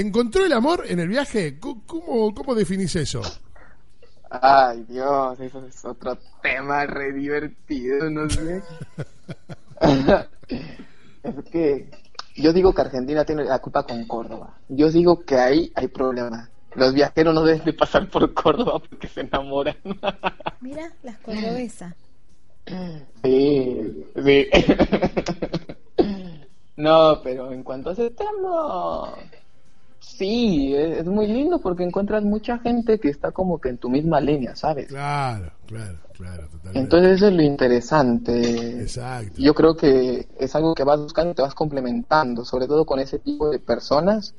¿Te 0.00 0.06
encontró 0.06 0.46
el 0.46 0.52
amor 0.54 0.84
en 0.88 0.98
el 0.98 1.08
viaje? 1.08 1.58
¿Cómo, 1.60 2.34
cómo 2.34 2.54
definís 2.54 2.96
eso? 2.96 3.20
Ay, 4.30 4.86
Dios, 4.88 5.38
eso 5.38 5.66
es 5.66 5.84
otro 5.84 6.16
tema 6.42 6.86
re 6.86 7.12
divertido, 7.12 8.08
no 8.08 8.30
sé. 8.30 8.62
es 11.22 11.34
que 11.52 11.90
yo 12.34 12.54
digo 12.54 12.72
que 12.72 12.80
Argentina 12.80 13.26
tiene 13.26 13.44
la 13.44 13.58
culpa 13.58 13.82
con 13.82 14.06
Córdoba. 14.06 14.56
Yo 14.70 14.90
digo 14.90 15.22
que 15.22 15.34
ahí 15.34 15.70
hay 15.74 15.88
problemas. 15.88 16.48
Los 16.76 16.94
viajeros 16.94 17.34
no 17.34 17.42
deben 17.42 17.66
de 17.66 17.74
pasar 17.74 18.08
por 18.08 18.32
Córdoba 18.32 18.78
porque 18.78 19.06
se 19.06 19.20
enamoran. 19.20 19.76
Mira, 20.62 20.90
las 21.02 21.18
cordobesas. 21.18 21.94
Sí, 23.22 24.06
sí. 24.24 24.48
no, 26.76 27.20
pero 27.22 27.52
en 27.52 27.62
cuanto 27.62 27.90
a 27.90 27.92
ese 27.92 28.08
tema, 28.12 29.14
Sí, 30.00 30.74
es, 30.74 31.06
muy 31.06 31.26
lindo 31.26 31.60
porque 31.60 31.84
encuentras 31.84 32.24
mucha 32.24 32.58
gente 32.58 32.98
que 32.98 33.08
está 33.08 33.32
como 33.32 33.60
que 33.60 33.68
en 33.68 33.78
tu 33.78 33.90
misma 33.90 34.18
línea, 34.20 34.56
¿sabes? 34.56 34.88
Claro, 34.88 35.52
claro, 35.66 35.98
claro, 36.12 36.44
totalmente. 36.44 36.78
Entonces 36.78 37.12
eso 37.16 37.28
es 37.28 37.34
lo 37.34 37.42
interesante. 37.42 38.80
Exacto. 38.80 39.34
Yo 39.38 39.54
creo 39.54 39.76
que 39.76 40.26
es 40.38 40.54
algo 40.54 40.74
que 40.74 40.84
vas 40.84 41.00
buscando 41.00 41.32
y 41.32 41.34
te 41.34 41.42
vas 41.42 41.54
complementando, 41.54 42.44
sobre 42.46 42.66
todo 42.66 42.86
con 42.86 42.98
ese 42.98 43.18
tipo 43.18 43.50
de 43.50 43.58
personas 43.58 44.34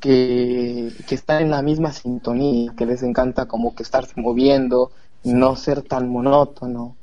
Que, 0.00 0.92
que 1.06 1.14
están 1.14 1.42
en 1.42 1.50
la 1.50 1.62
misma 1.62 1.92
sintonía, 1.92 2.72
que 2.76 2.86
les 2.86 3.04
encanta 3.04 3.46
como 3.46 3.74
que 3.74 3.84
estarse 3.84 4.20
moviendo, 4.20 4.90
no 5.22 5.54
ser 5.54 5.82
tan 5.82 6.08
monótono. 6.08 6.96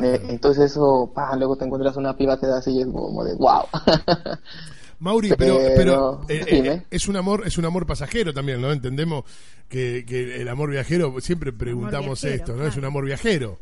Eh, 0.00 0.20
entonces 0.30 0.72
eso, 0.72 1.12
pa, 1.14 1.36
luego 1.36 1.56
te 1.56 1.64
encuentras 1.64 1.96
una 1.96 2.16
piba 2.16 2.40
que 2.40 2.46
da 2.46 2.58
así 2.58 2.72
y 2.72 2.80
es 2.80 2.86
como 2.86 3.24
de 3.24 3.34
wow. 3.34 3.64
Mauri, 5.02 5.30
pero, 5.36 5.58
pero 5.74 6.20
eh, 6.28 6.44
eh, 6.46 6.82
es 6.88 7.08
un 7.08 7.16
amor, 7.16 7.42
es 7.44 7.58
un 7.58 7.64
amor 7.64 7.86
pasajero 7.86 8.32
también, 8.32 8.60
¿no? 8.60 8.70
Entendemos 8.70 9.24
que, 9.68 10.04
el 10.40 10.48
amor 10.48 10.70
viajero, 10.70 11.20
siempre 11.20 11.52
preguntamos 11.52 12.22
esto, 12.22 12.54
¿no? 12.54 12.64
Es 12.64 12.76
un 12.76 12.84
amor 12.84 13.04
viajero. 13.04 13.58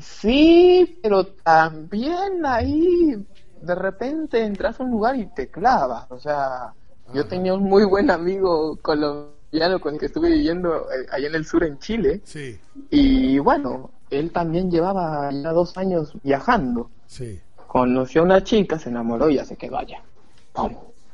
Sí, 0.00 0.98
pero 1.02 1.26
también 1.26 2.44
ahí 2.44 3.16
de 3.62 3.74
repente 3.74 4.44
entras 4.44 4.78
a 4.78 4.84
un 4.84 4.92
lugar 4.92 5.16
y 5.16 5.26
te 5.26 5.48
clavas. 5.48 6.06
O 6.10 6.20
sea, 6.20 6.72
yo 7.12 7.26
tenía 7.26 7.54
un 7.54 7.64
muy 7.64 7.84
buen 7.84 8.10
amigo 8.10 8.76
colombiano 8.80 9.36
colombiano 9.50 9.80
con 9.80 9.94
el 9.94 10.00
que 10.00 10.06
estuve 10.06 10.30
viviendo 10.30 10.90
eh, 10.90 11.06
allá 11.10 11.28
en 11.28 11.34
el 11.34 11.46
sur, 11.46 11.64
en 11.64 11.78
Chile. 11.78 12.20
Sí. 12.24 12.58
Y 12.90 13.38
bueno, 13.38 13.90
él 14.10 14.30
también 14.30 14.70
llevaba 14.70 15.30
ya 15.32 15.52
dos 15.52 15.76
años 15.76 16.12
viajando. 16.22 16.90
Sí. 17.06 17.40
Conoció 17.76 18.22
a 18.22 18.24
una 18.24 18.42
chica, 18.42 18.78
se 18.78 18.88
enamoró 18.88 19.28
y 19.28 19.34
ya 19.34 19.44
se 19.44 19.54
quedó 19.54 19.76
allá. 19.76 20.02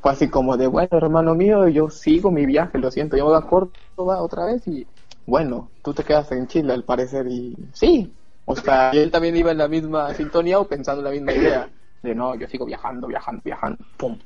Fue 0.01 0.11
así 0.13 0.29
como 0.29 0.55
de, 0.55 0.67
bueno, 0.67 0.87
hermano 0.93 1.35
mío, 1.35 1.67
yo 1.67 1.89
sigo 1.89 2.31
mi 2.31 2.45
viaje, 2.45 2.77
lo 2.77 2.89
siento, 2.89 3.17
yo 3.17 3.25
voy 3.25 3.35
a 3.35 3.41
Córdoba 3.41 4.21
otra 4.21 4.45
vez 4.45 4.65
y, 4.69 4.87
bueno, 5.25 5.69
tú 5.83 5.93
te 5.93 6.05
quedas 6.05 6.31
en 6.31 6.47
Chile 6.47 6.71
al 6.71 6.85
parecer 6.85 7.27
y 7.27 7.53
sí. 7.73 8.13
O 8.45 8.55
sea, 8.55 8.91
él 8.93 9.11
también 9.11 9.35
iba 9.35 9.51
en 9.51 9.57
la 9.57 9.67
misma 9.67 10.13
sintonía 10.13 10.57
o 10.57 10.65
pensando 10.65 11.01
en 11.01 11.03
la 11.03 11.11
misma 11.11 11.33
idea 11.33 11.69
de, 12.01 12.15
no, 12.15 12.33
yo 12.35 12.47
sigo 12.47 12.65
viajando, 12.65 13.07
viajando, 13.07 13.41
viajando, 13.43 13.83
pum. 13.97 14.17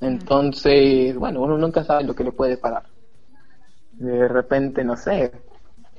Entonces, 0.00 1.16
bueno, 1.16 1.40
uno 1.40 1.58
nunca 1.58 1.82
sabe 1.82 2.04
lo 2.04 2.14
que 2.14 2.22
le 2.22 2.30
puede 2.30 2.58
parar. 2.58 2.84
De 3.90 4.28
repente, 4.28 4.84
no 4.84 4.96
sé, 4.96 5.32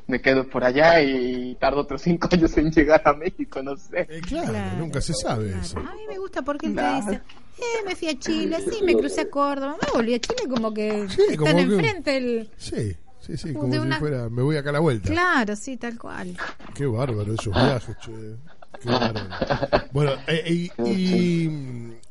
me 0.08 0.22
quedo 0.22 0.48
por 0.48 0.64
allá 0.64 1.02
y 1.02 1.56
tardo 1.56 1.82
otros 1.82 2.02
cinco 2.02 2.30
años 2.32 2.58
en 2.58 2.72
llegar 2.72 3.02
a 3.06 3.14
México, 3.14 3.62
no 3.62 3.76
sé. 3.76 4.08
Eh, 4.10 4.22
claro, 4.22 4.78
nunca 4.78 5.02
se 5.02 5.14
sabe 5.14 5.54
eso. 5.62 5.78
A 5.80 5.94
mí 5.96 6.02
me 6.08 6.18
gusta 6.18 6.42
porque 6.42 6.68
él 6.68 6.76
te 6.76 6.94
dice, 6.96 7.22
eh, 7.58 7.84
me 7.86 7.96
fui 7.96 8.08
a 8.08 8.18
Chile, 8.18 8.58
sí, 8.72 8.84
me 8.84 8.96
crucé 8.96 9.22
a 9.22 9.30
Córdoba, 9.30 9.76
me 9.86 9.92
volví 9.92 10.14
a 10.14 10.20
Chile 10.20 10.44
como 10.50 10.74
que 10.74 11.04
están 11.04 11.60
enfrente 11.60 12.18
el... 12.18 12.50
Sí. 12.58 12.96
Sí, 13.20 13.36
sí, 13.36 13.54
como 13.54 13.74
si 13.74 13.92
fuera, 14.00 14.30
me 14.30 14.42
voy 14.42 14.56
acá 14.56 14.70
a 14.70 14.74
la 14.74 14.80
vuelta. 14.80 15.10
Claro, 15.10 15.54
sí, 15.58 15.76
tal 15.76 15.98
cual. 15.98 16.38
Qué 16.74 16.86
bárbaro 16.86 17.34
esos 17.34 17.54
viajes, 17.54 17.98
che. 18.00 18.12
Qué 18.82 18.90
bárbaro. 18.90 19.88
Bueno, 19.92 20.12
eh, 20.28 20.70
y, 20.86 21.50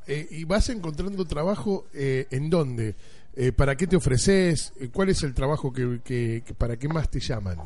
y, 0.06 0.44
vas 0.44 0.68
encontrando 0.68 1.24
trabajo 1.24 1.86
en 1.94 2.50
dónde? 2.50 2.96
¿Para 3.56 3.76
qué 3.76 3.86
te 3.86 3.96
ofreces? 3.96 4.74
¿Cuál 4.92 5.08
es 5.08 5.22
el 5.22 5.32
trabajo 5.32 5.72
que, 5.72 6.00
que, 6.04 6.42
que, 6.44 6.52
para 6.52 6.76
qué 6.76 6.88
más 6.88 7.08
te 7.08 7.20
llaman? 7.20 7.60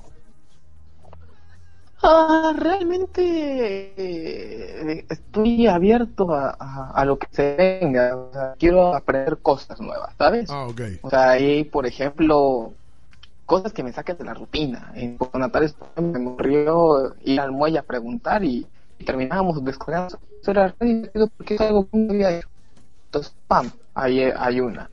Ah, 2.02 2.54
realmente 2.56 3.92
eh, 3.96 5.06
estoy 5.08 5.66
abierto 5.66 6.28
a, 6.32 7.04
lo 7.04 7.18
que 7.18 7.26
se 7.30 7.56
venga. 7.56 8.16
O 8.16 8.32
sea, 8.32 8.54
quiero 8.58 8.94
aprender 8.94 9.38
cosas 9.38 9.80
nuevas, 9.80 10.14
¿sabes? 10.16 10.48
Ah, 10.50 10.66
O 11.02 11.10
sea, 11.10 11.30
ahí, 11.30 11.64
por 11.64 11.86
ejemplo, 11.86 12.72
cosas 13.44 13.72
que 13.72 13.82
me 13.82 13.92
saquen 13.92 14.16
de 14.16 14.24
la 14.24 14.34
rutina. 14.34 14.92
En 14.94 15.18
Natales 15.34 15.76
me 15.96 16.18
murió 16.18 17.14
ir 17.22 17.40
al 17.40 17.52
muelle 17.52 17.78
a 17.78 17.82
preguntar 17.82 18.44
y, 18.44 18.66
terminábamos 19.04 19.62
descolgando. 19.64 20.18
Eso 20.40 20.50
era 20.50 20.74
divertido 20.80 21.28
porque 21.36 21.54
es 21.54 21.60
algo 21.60 21.88
que 21.88 21.98
no 21.98 22.12
había 22.12 22.38
hecho. 22.38 22.48
Entonces, 23.06 23.34
¡pam! 23.46 23.70
Ahí 23.94 24.22
hay 24.22 24.60
una. 24.60 24.90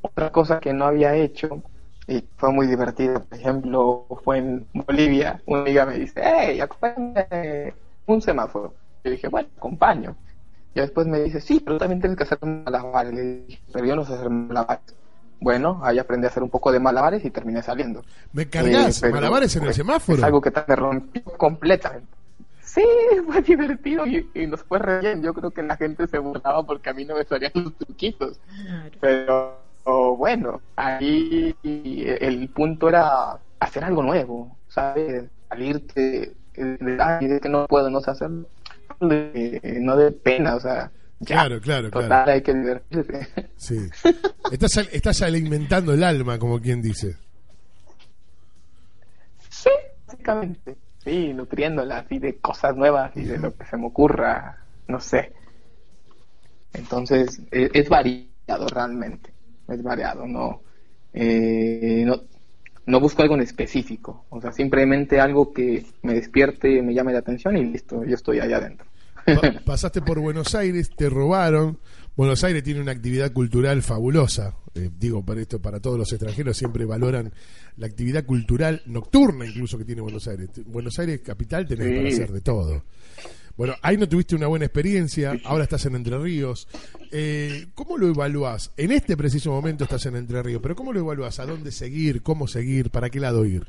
Otra 0.00 0.30
cosa 0.30 0.60
que 0.60 0.72
no 0.72 0.84
había 0.86 1.14
hecho 1.14 1.62
y 2.08 2.24
fue 2.36 2.50
muy 2.50 2.66
divertido. 2.66 3.22
Por 3.22 3.38
ejemplo, 3.38 4.06
fue 4.24 4.38
en 4.38 4.66
Bolivia, 4.72 5.40
una 5.44 5.60
amiga 5.60 5.84
me 5.84 5.98
dice, 5.98 6.20
hey, 6.24 6.58
acompáñame 6.60 7.74
un 8.06 8.22
semáforo. 8.22 8.74
Yo 9.04 9.10
dije, 9.10 9.28
bueno, 9.28 9.48
acompaño. 9.58 10.16
Y 10.74 10.80
después 10.80 11.06
me 11.06 11.20
dice, 11.20 11.40
sí, 11.40 11.60
pero 11.60 11.76
también 11.76 12.00
tienes 12.00 12.16
que 12.16 12.24
hacer 12.24 12.38
malabares. 12.42 13.12
Le 13.12 13.22
dije, 13.42 13.60
pero 13.72 13.84
yo 13.84 13.94
no 13.94 14.04
sé 14.06 14.14
hacer 14.14 14.30
malabares. 14.30 14.94
Bueno, 15.40 15.80
ahí 15.84 15.98
aprendí 15.98 16.26
a 16.26 16.30
hacer 16.30 16.42
un 16.42 16.50
poco 16.50 16.72
de 16.72 16.80
malabares 16.80 17.24
y 17.24 17.30
terminé 17.30 17.62
saliendo. 17.62 18.02
¿Me 18.32 18.48
cargas 18.48 19.02
eh, 19.02 19.10
malabares 19.10 19.54
en 19.54 19.64
el 19.64 19.74
semáforo? 19.74 20.18
Es 20.18 20.24
algo 20.24 20.40
que 20.40 20.52
me 20.66 20.76
rompió 20.76 21.22
completamente. 21.36 22.08
Sí, 22.62 22.82
fue 23.26 23.42
divertido 23.42 24.06
y, 24.06 24.46
nos 24.46 24.62
fue 24.62 24.78
re 24.78 25.00
bien. 25.00 25.22
Yo 25.22 25.34
creo 25.34 25.50
que 25.50 25.62
la 25.62 25.76
gente 25.76 26.06
se 26.06 26.18
burlaba 26.18 26.64
porque 26.64 26.88
a 26.88 26.94
mí 26.94 27.04
no 27.04 27.16
me 27.16 27.24
salían 27.24 27.52
los 27.54 27.76
truquitos. 27.76 28.40
Pero 28.98 29.67
bueno, 29.88 30.60
ahí 30.76 31.54
el 31.62 32.48
punto 32.50 32.88
era 32.88 33.38
hacer 33.58 33.84
algo 33.84 34.02
nuevo, 34.02 34.56
¿sabes? 34.68 35.24
Salirte 35.48 36.34
de, 36.54 37.40
que 37.42 37.48
no 37.48 37.66
puedo, 37.66 37.88
no 37.88 38.00
sé 38.00 38.10
hacerlo, 38.10 38.46
no 39.00 39.96
de 39.96 40.12
pena, 40.12 40.56
o 40.56 40.60
sea, 40.60 40.90
claro, 41.24 41.60
claro, 41.60 41.90
total, 41.90 42.28
hay 42.28 42.42
que 42.42 42.54
divertirse. 42.54 43.28
Sí. 43.56 43.88
Estás, 44.52 44.76
estás 44.92 45.22
alimentando 45.22 45.92
el 45.92 46.04
alma, 46.04 46.38
como 46.38 46.60
quien 46.60 46.82
dice. 46.82 47.16
Sí, 49.48 49.70
básicamente. 50.06 50.76
Sí, 51.02 51.32
nutriéndola 51.32 51.98
así 51.98 52.18
de 52.18 52.36
cosas 52.36 52.76
nuevas 52.76 53.16
y 53.16 53.24
de 53.24 53.38
lo 53.38 53.56
que 53.56 53.64
se 53.64 53.76
me 53.76 53.86
ocurra, 53.86 54.58
no 54.86 55.00
sé. 55.00 55.32
Entonces, 56.74 57.40
es, 57.50 57.70
es 57.72 57.88
variado 57.88 58.68
realmente 58.68 59.37
es 59.68 59.82
variado, 59.82 60.26
no, 60.26 60.62
eh, 61.12 62.04
no, 62.06 62.22
no 62.86 63.00
busco 63.00 63.22
algo 63.22 63.34
en 63.34 63.42
específico, 63.42 64.24
o 64.30 64.40
sea, 64.40 64.52
simplemente 64.52 65.20
algo 65.20 65.52
que 65.52 65.84
me 66.02 66.14
despierte, 66.14 66.82
me 66.82 66.94
llame 66.94 67.12
la 67.12 67.20
atención 67.20 67.56
y 67.56 67.64
listo, 67.64 68.04
yo 68.04 68.14
estoy 68.14 68.40
allá 68.40 68.56
adentro. 68.56 68.86
Pasaste 69.64 70.02
por 70.02 70.20
Buenos 70.20 70.54
Aires, 70.54 70.90
te 70.96 71.08
robaron. 71.08 71.78
Buenos 72.16 72.42
Aires 72.44 72.62
tiene 72.62 72.80
una 72.80 72.92
actividad 72.92 73.32
cultural 73.32 73.82
fabulosa. 73.82 74.56
Eh, 74.74 74.90
digo, 74.98 75.24
para 75.24 75.40
esto, 75.40 75.60
para 75.60 75.80
todos 75.80 75.98
los 75.98 76.12
extranjeros 76.12 76.56
siempre 76.56 76.84
valoran 76.84 77.32
la 77.76 77.86
actividad 77.86 78.24
cultural 78.24 78.82
nocturna, 78.86 79.46
incluso 79.46 79.78
que 79.78 79.84
tiene 79.84 80.00
Buenos 80.00 80.26
Aires. 80.26 80.50
Buenos 80.66 80.98
Aires 80.98 81.20
capital 81.20 81.66
tenés 81.66 81.96
para 81.96 82.08
hacer 82.08 82.32
de 82.32 82.40
todo. 82.40 82.82
Bueno, 83.58 83.74
ahí 83.82 83.96
no 83.96 84.08
tuviste 84.08 84.36
una 84.36 84.46
buena 84.46 84.66
experiencia, 84.66 85.32
ahora 85.44 85.64
estás 85.64 85.84
en 85.84 85.96
Entre 85.96 86.16
Ríos. 86.16 86.68
Eh, 87.10 87.66
¿Cómo 87.74 87.98
lo 87.98 88.06
evaluás? 88.06 88.72
En 88.76 88.92
este 88.92 89.16
preciso 89.16 89.50
momento 89.50 89.82
estás 89.82 90.06
en 90.06 90.14
Entre 90.14 90.40
Ríos, 90.44 90.62
pero 90.62 90.76
¿cómo 90.76 90.92
lo 90.92 91.00
evaluás? 91.00 91.40
¿A 91.40 91.46
dónde 91.46 91.72
seguir? 91.72 92.22
¿Cómo 92.22 92.46
seguir? 92.46 92.90
¿Para 92.90 93.10
qué 93.10 93.18
lado 93.18 93.44
ir? 93.44 93.66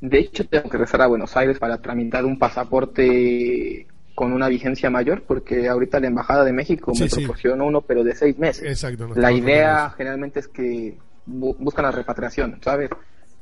De 0.00 0.20
hecho, 0.20 0.46
tengo 0.46 0.70
que 0.70 0.76
regresar 0.76 1.02
a 1.02 1.08
Buenos 1.08 1.36
Aires 1.36 1.58
para 1.58 1.78
tramitar 1.78 2.24
un 2.24 2.38
pasaporte 2.38 3.88
con 4.14 4.32
una 4.32 4.46
vigencia 4.46 4.90
mayor, 4.90 5.24
porque 5.24 5.68
ahorita 5.68 5.98
la 5.98 6.06
Embajada 6.06 6.44
de 6.44 6.52
México 6.52 6.92
me 6.96 7.08
proporcionó 7.08 7.66
uno, 7.66 7.80
pero 7.80 8.04
de 8.04 8.14
seis 8.14 8.38
meses. 8.38 8.62
Exacto. 8.64 9.08
la 9.16 9.32
idea 9.32 9.90
generalmente 9.90 10.38
es 10.38 10.46
que 10.46 10.96
buscan 11.26 11.84
la 11.84 11.90
repatriación, 11.90 12.60
¿sabes? 12.62 12.90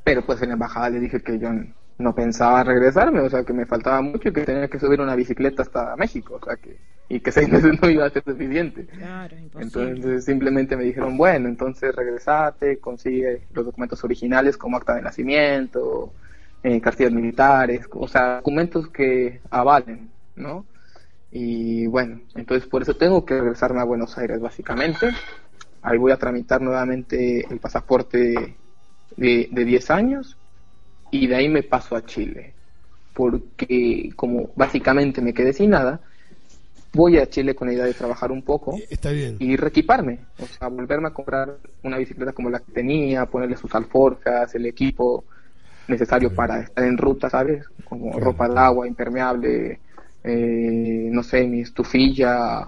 Pero 0.03 0.25
pues 0.25 0.41
en 0.41 0.47
la 0.47 0.53
Embajada 0.53 0.89
le 0.89 0.99
dije 0.99 1.21
que 1.21 1.37
yo 1.37 1.49
no 1.99 2.13
pensaba 2.13 2.63
regresarme, 2.63 3.21
o 3.21 3.29
sea, 3.29 3.43
que 3.43 3.53
me 3.53 3.65
faltaba 3.65 4.01
mucho 4.01 4.29
y 4.29 4.33
que 4.33 4.43
tenía 4.43 4.67
que 4.67 4.79
subir 4.79 5.01
una 5.01 5.15
bicicleta 5.15 5.63
hasta 5.63 5.95
México, 5.95 6.39
o 6.41 6.45
sea, 6.45 6.55
que 6.57 6.77
y 7.09 7.19
que 7.19 7.31
seis 7.31 7.49
meses 7.51 7.81
no 7.81 7.89
iba 7.89 8.05
a 8.05 8.09
ser 8.09 8.23
suficiente. 8.23 8.85
Claro, 8.85 9.35
entonces 9.59 10.25
simplemente 10.25 10.75
me 10.75 10.83
dijeron, 10.83 11.17
bueno, 11.17 11.47
entonces 11.47 11.95
regresate, 11.95 12.79
consigue 12.79 13.43
los 13.53 13.65
documentos 13.65 14.03
originales 14.03 14.57
como 14.57 14.77
acta 14.77 14.95
de 14.95 15.01
nacimiento, 15.01 16.13
eh, 16.63 16.81
cartillas 16.81 17.13
militares, 17.13 17.87
o 17.91 18.07
sea, 18.07 18.37
documentos 18.37 18.89
que 18.89 19.41
avalen, 19.49 20.09
¿no? 20.35 20.65
Y 21.31 21.87
bueno, 21.87 22.21
entonces 22.35 22.67
por 22.67 22.81
eso 22.81 22.95
tengo 22.95 23.25
que 23.25 23.39
regresarme 23.39 23.81
a 23.81 23.85
Buenos 23.85 24.17
Aires 24.17 24.39
básicamente. 24.39 25.09
Ahí 25.81 25.97
voy 25.97 26.11
a 26.11 26.17
tramitar 26.17 26.61
nuevamente 26.61 27.45
el 27.49 27.59
pasaporte 27.59 28.55
de, 29.15 29.49
de 29.51 29.65
10 29.65 29.91
años 29.91 30.37
y 31.11 31.27
de 31.27 31.35
ahí 31.35 31.49
me 31.49 31.63
paso 31.63 31.95
a 31.95 32.05
Chile. 32.05 32.53
Porque 33.13 34.11
como 34.15 34.51
básicamente 34.55 35.21
me 35.21 35.33
quedé 35.33 35.53
sin 35.53 35.71
nada, 35.71 35.99
voy 36.93 37.17
a 37.17 37.29
Chile 37.29 37.55
con 37.55 37.67
la 37.67 37.73
idea 37.73 37.85
de 37.85 37.93
trabajar 37.93 38.31
un 38.31 38.41
poco 38.41 38.77
y 39.39 39.55
reequiparme, 39.55 40.19
o 40.39 40.45
sea, 40.45 40.67
volverme 40.67 41.07
a 41.07 41.13
comprar 41.13 41.57
una 41.83 41.97
bicicleta 41.97 42.33
como 42.33 42.49
la 42.49 42.59
que 42.59 42.71
tenía, 42.71 43.25
ponerle 43.25 43.55
sus 43.57 43.73
alforjas, 43.75 44.53
el 44.55 44.65
equipo 44.65 45.23
necesario 45.87 46.33
para 46.33 46.61
estar 46.61 46.83
en 46.83 46.97
ruta, 46.97 47.29
¿sabes? 47.29 47.65
Como 47.85 48.19
ropa 48.19 48.49
de 48.49 48.59
agua, 48.59 48.87
impermeable, 48.87 49.79
eh, 50.23 51.09
no 51.11 51.23
sé, 51.23 51.47
mi 51.47 51.61
estufilla, 51.61 52.67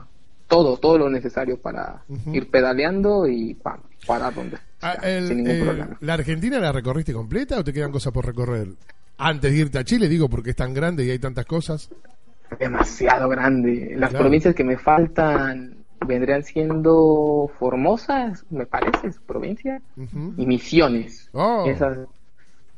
todo, 0.50 0.78
todo 0.78 0.98
lo 0.98 1.10
necesario 1.10 1.62
para 1.62 2.04
ir 2.34 2.50
pedaleando 2.50 3.28
y 3.28 3.54
para 3.54 3.80
parar 4.06 4.34
donde 4.34 4.58
Ah, 4.82 4.98
¿La 6.00 6.14
Argentina 6.14 6.58
la 6.60 6.72
recorriste 6.72 7.14
completa 7.14 7.60
o 7.60 7.64
te 7.64 7.74
quedan 7.74 7.92
cosas 7.92 8.14
por 8.14 8.26
recorrer? 8.26 8.70
Antes 9.18 9.52
de 9.52 9.58
irte 9.58 9.78
a 9.78 9.84
Chile, 9.84 10.08
digo, 10.08 10.30
porque 10.30 10.52
es 10.52 10.56
tan 10.56 10.74
grande 10.74 11.04
y 11.04 11.10
hay 11.12 11.20
tantas 11.20 11.46
cosas. 11.46 11.90
Demasiado 12.58 13.28
grande. 13.28 13.94
Las 13.98 14.14
provincias 14.14 14.56
que 14.56 14.64
me 14.64 14.78
faltan 14.78 15.84
vendrían 16.08 16.44
siendo 16.44 17.52
Formosas, 17.60 18.46
me 18.50 18.66
parece, 18.66 19.12
provincia, 19.28 19.82
y 20.38 20.46
Misiones. 20.46 21.30
Oh. 21.34 21.66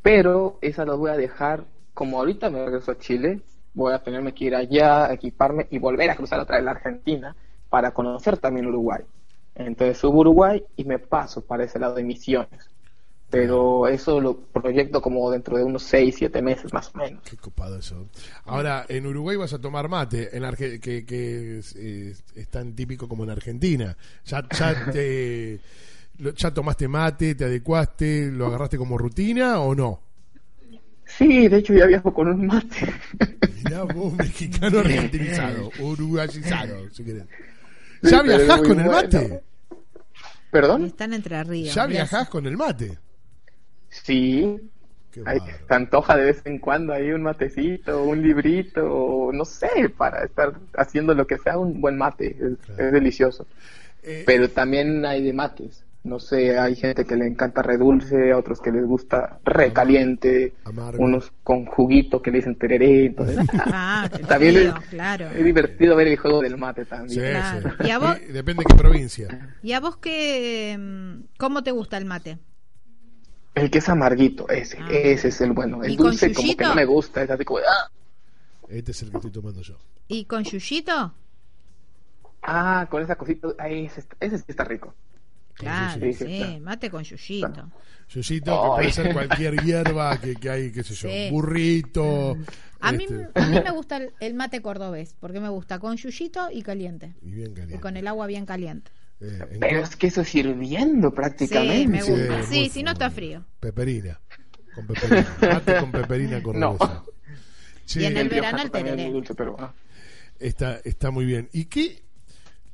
Pero 0.01 0.57
esas 0.61 0.87
las 0.87 0.97
voy 0.97 1.11
a 1.11 1.17
dejar, 1.17 1.65
como 1.93 2.17
ahorita 2.17 2.49
me 2.49 2.65
regreso 2.65 2.91
a 2.91 2.97
Chile, 2.97 3.41
voy 3.75 3.93
a 3.93 3.99
tenerme 3.99 4.33
que 4.33 4.45
ir 4.45 4.55
allá, 4.55 5.13
equiparme 5.13 5.67
y 5.69 5.77
volver 5.77 6.09
a 6.09 6.15
cruzar 6.15 6.39
otra 6.39 6.55
vez 6.55 6.65
la 6.65 6.71
Argentina 6.71 7.35
para 7.71 7.91
conocer 7.91 8.37
también 8.37 8.67
Uruguay. 8.67 9.01
Entonces 9.55 9.97
subo 9.97 10.19
Uruguay 10.19 10.61
y 10.75 10.83
me 10.83 10.99
paso 10.99 11.41
para 11.41 11.63
ese 11.63 11.79
lado 11.79 11.95
de 11.95 12.03
Misiones. 12.03 12.69
Pero 13.29 13.87
eso 13.87 14.19
lo 14.19 14.37
proyecto 14.37 15.01
como 15.01 15.31
dentro 15.31 15.55
de 15.55 15.63
unos 15.63 15.83
6, 15.83 16.15
7 16.17 16.41
meses 16.41 16.73
más 16.73 16.93
o 16.93 16.97
menos. 16.97 17.23
Qué 17.23 17.37
copado 17.37 17.77
eso. 17.77 18.09
Ahora, 18.43 18.85
en 18.89 19.07
Uruguay 19.07 19.37
vas 19.37 19.53
a 19.53 19.61
tomar 19.61 19.87
mate, 19.87 20.35
en 20.35 20.43
que, 20.53 21.59
es, 21.59 22.49
tan 22.49 22.73
típico 22.75 23.07
como 23.07 23.23
en 23.23 23.29
Argentina. 23.29 23.95
Ya, 24.25 24.45
ya 24.51 24.85
te, 24.91 25.61
¿Ya 26.35 26.53
tomaste 26.53 26.89
mate, 26.89 27.35
te 27.35 27.45
adecuaste, 27.45 28.31
lo 28.31 28.47
agarraste 28.47 28.77
como 28.77 28.97
rutina 28.97 29.61
o 29.61 29.73
no? 29.73 30.01
Sí, 31.05 31.47
de 31.47 31.57
hecho 31.57 31.73
ya 31.73 31.85
viajo 31.85 32.13
con 32.13 32.27
un 32.27 32.47
mate. 32.47 32.93
Mirá 33.63 33.83
vos, 33.83 34.13
mexicano 34.13 34.79
argentinizado, 34.81 35.71
uruguayizado, 35.79 36.89
si 36.89 37.03
querés. 37.05 37.23
¿Ya 38.01 38.21
viajás 38.21 38.61
con 38.61 38.79
el 38.79 38.89
mate? 38.89 39.43
¿Perdón? 40.51 40.85
Están 40.85 41.13
entre 41.13 41.35
arriba. 41.35 41.71
¿Ya 41.71 41.85
viajás 41.85 42.29
con 42.29 42.45
el 42.45 42.57
mate? 42.57 42.97
Sí. 43.89 44.57
Hay, 45.25 45.39
se 45.67 45.73
antoja 45.73 46.15
de 46.15 46.25
vez 46.25 46.41
en 46.45 46.59
cuando 46.59 46.93
ahí 46.93 47.11
un 47.11 47.23
matecito, 47.23 48.03
un 48.03 48.21
librito, 48.21 49.29
no 49.33 49.43
sé, 49.43 49.89
para 49.97 50.23
estar 50.23 50.53
haciendo 50.75 51.13
lo 51.13 51.27
que 51.27 51.37
sea 51.37 51.57
un 51.57 51.81
buen 51.81 51.97
mate. 51.97 52.37
Es, 52.77 52.91
delicioso. 52.91 53.45
Eh, 54.03 54.23
Pero 54.25 54.49
también 54.49 55.05
hay 55.05 55.21
de 55.23 55.33
mates. 55.33 55.83
No 56.03 56.19
sé, 56.19 56.57
hay 56.57 56.75
gente 56.75 57.05
que 57.05 57.15
le 57.15 57.27
encanta 57.27 57.61
redulce, 57.61 58.31
a 58.31 58.37
otros 58.37 58.59
que 58.59 58.71
les 58.71 58.83
gusta 58.85 59.39
recaliente, 59.45 60.55
unos 60.97 61.31
con 61.43 61.65
juguito 61.65 62.23
que 62.23 62.31
le 62.31 62.39
dicen 62.39 62.55
tereré. 62.55 63.05
Entonces, 63.05 63.37
ah, 63.53 64.09
también 64.27 64.57
es, 64.57 64.73
claro. 64.89 65.27
es, 65.29 65.43
divertido 65.43 65.95
ver 65.95 66.07
el 66.07 66.17
juego 66.17 66.41
del 66.41 66.57
mate 66.57 66.85
también. 66.85 67.35
¿Y 67.83 67.89
a 67.91 67.99
vos? 67.99 68.17
depende 68.33 68.63
de 68.63 68.65
qué 68.65 68.75
provincia. 68.75 69.55
¿Y 69.61 69.73
a 69.73 69.79
vos 69.79 69.97
qué, 69.97 70.75
mm, 70.79 71.37
cómo 71.37 71.61
te 71.61 71.69
gusta 71.69 71.97
el 71.97 72.05
mate? 72.05 72.39
El 73.53 73.69
que 73.69 73.77
es 73.77 73.89
amarguito, 73.89 74.49
ese, 74.49 74.79
ah. 74.81 74.87
ese 74.91 75.27
es 75.27 75.41
el 75.41 75.51
bueno. 75.51 75.83
El 75.83 75.97
dulce 75.97 76.33
como 76.33 76.57
que 76.57 76.63
no 76.63 76.73
me 76.73 76.85
gusta, 76.85 77.21
es 77.21 77.29
así 77.29 77.45
como, 77.45 77.59
¡ah! 77.59 77.91
Este 78.69 78.91
es 78.91 79.03
el 79.03 79.11
que 79.11 79.17
estoy 79.17 79.31
tomando 79.31 79.61
yo. 79.61 79.77
¿Y 80.07 80.25
con 80.25 80.43
yuyito? 80.43 81.13
Ah, 82.41 82.87
con 82.89 83.03
esa 83.03 83.15
cosita, 83.17 83.49
ese, 83.67 84.03
ese 84.19 84.37
sí 84.39 84.45
está 84.47 84.63
rico. 84.63 84.95
Claro, 85.61 86.13
sí, 86.13 86.59
mate 86.61 86.89
con 86.89 87.03
yuyito. 87.03 87.71
Yuyito, 88.09 88.61
que 88.61 88.67
puede 88.75 88.91
ser 88.91 89.13
cualquier 89.13 89.63
hierba 89.63 90.19
que, 90.19 90.35
que 90.35 90.49
hay, 90.49 90.71
qué 90.71 90.83
sé 90.83 90.93
yo, 90.93 91.31
burrito. 91.31 92.37
A, 92.79 92.91
mí, 92.91 93.03
este. 93.03 93.29
a 93.35 93.45
mí 93.47 93.61
me 93.63 93.71
gusta 93.71 94.01
el, 94.19 94.33
mate 94.33 94.61
cordobés, 94.61 95.15
porque 95.19 95.39
me 95.39 95.49
gusta 95.49 95.79
con 95.79 95.95
yuyito 95.97 96.49
y 96.51 96.63
caliente. 96.63 97.13
Y 97.21 97.31
bien 97.31 97.53
caliente. 97.53 97.75
Y 97.75 97.79
con 97.79 97.95
el 97.95 98.07
agua 98.07 98.27
bien 98.27 98.45
caliente. 98.45 98.91
Eh, 99.21 99.57
Pero 99.59 99.81
es 99.81 99.95
que 99.95 100.07
eso 100.07 100.21
es 100.21 100.33
hirviendo 100.33 101.13
prácticamente. 101.13 101.77
Sí, 101.77 101.87
me 101.87 102.03
gusta. 102.03 102.43
Sí, 102.43 102.69
si 102.69 102.81
no 102.81 102.91
está 102.91 103.11
frío. 103.11 103.45
Peperina. 103.59 104.19
Con 104.73 104.87
peperina. 104.87 105.37
Mate 105.41 105.77
con 105.77 105.91
peperina 105.91 106.43
cordobesa. 106.43 107.03
y 107.95 108.05
en 108.05 108.17
el, 108.17 108.29
verano 108.29 108.63
el 108.63 108.71
tereré. 108.71 109.13
Ah. 109.59 109.73
Está, 110.39 110.79
está 110.83 111.11
muy 111.11 111.25
bien. 111.25 111.49
¿Y 111.53 111.65
qué 111.65 112.01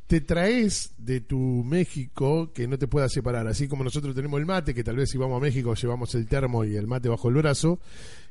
te 0.08 0.22
traes 0.22 0.94
de 0.98 1.22
tu 1.22 1.38
México 1.38 2.52
que 2.54 2.68
no 2.68 2.78
te 2.78 2.88
pueda 2.88 3.10
separar? 3.10 3.48
Así 3.48 3.68
como 3.68 3.84
nosotros 3.84 4.16
tenemos 4.16 4.40
el 4.40 4.46
mate, 4.46 4.74
que 4.74 4.84
tal 4.84 4.96
vez 4.96 5.10
si 5.10 5.18
vamos 5.18 5.38
a 5.38 5.42
México 5.42 5.74
llevamos 5.76 6.16
el 6.16 6.28
termo 6.28 6.64
y 6.64 6.76
el 6.76 6.88
mate 6.88 7.10
bajo 7.10 7.30
el 7.30 7.36
brazo. 7.36 7.80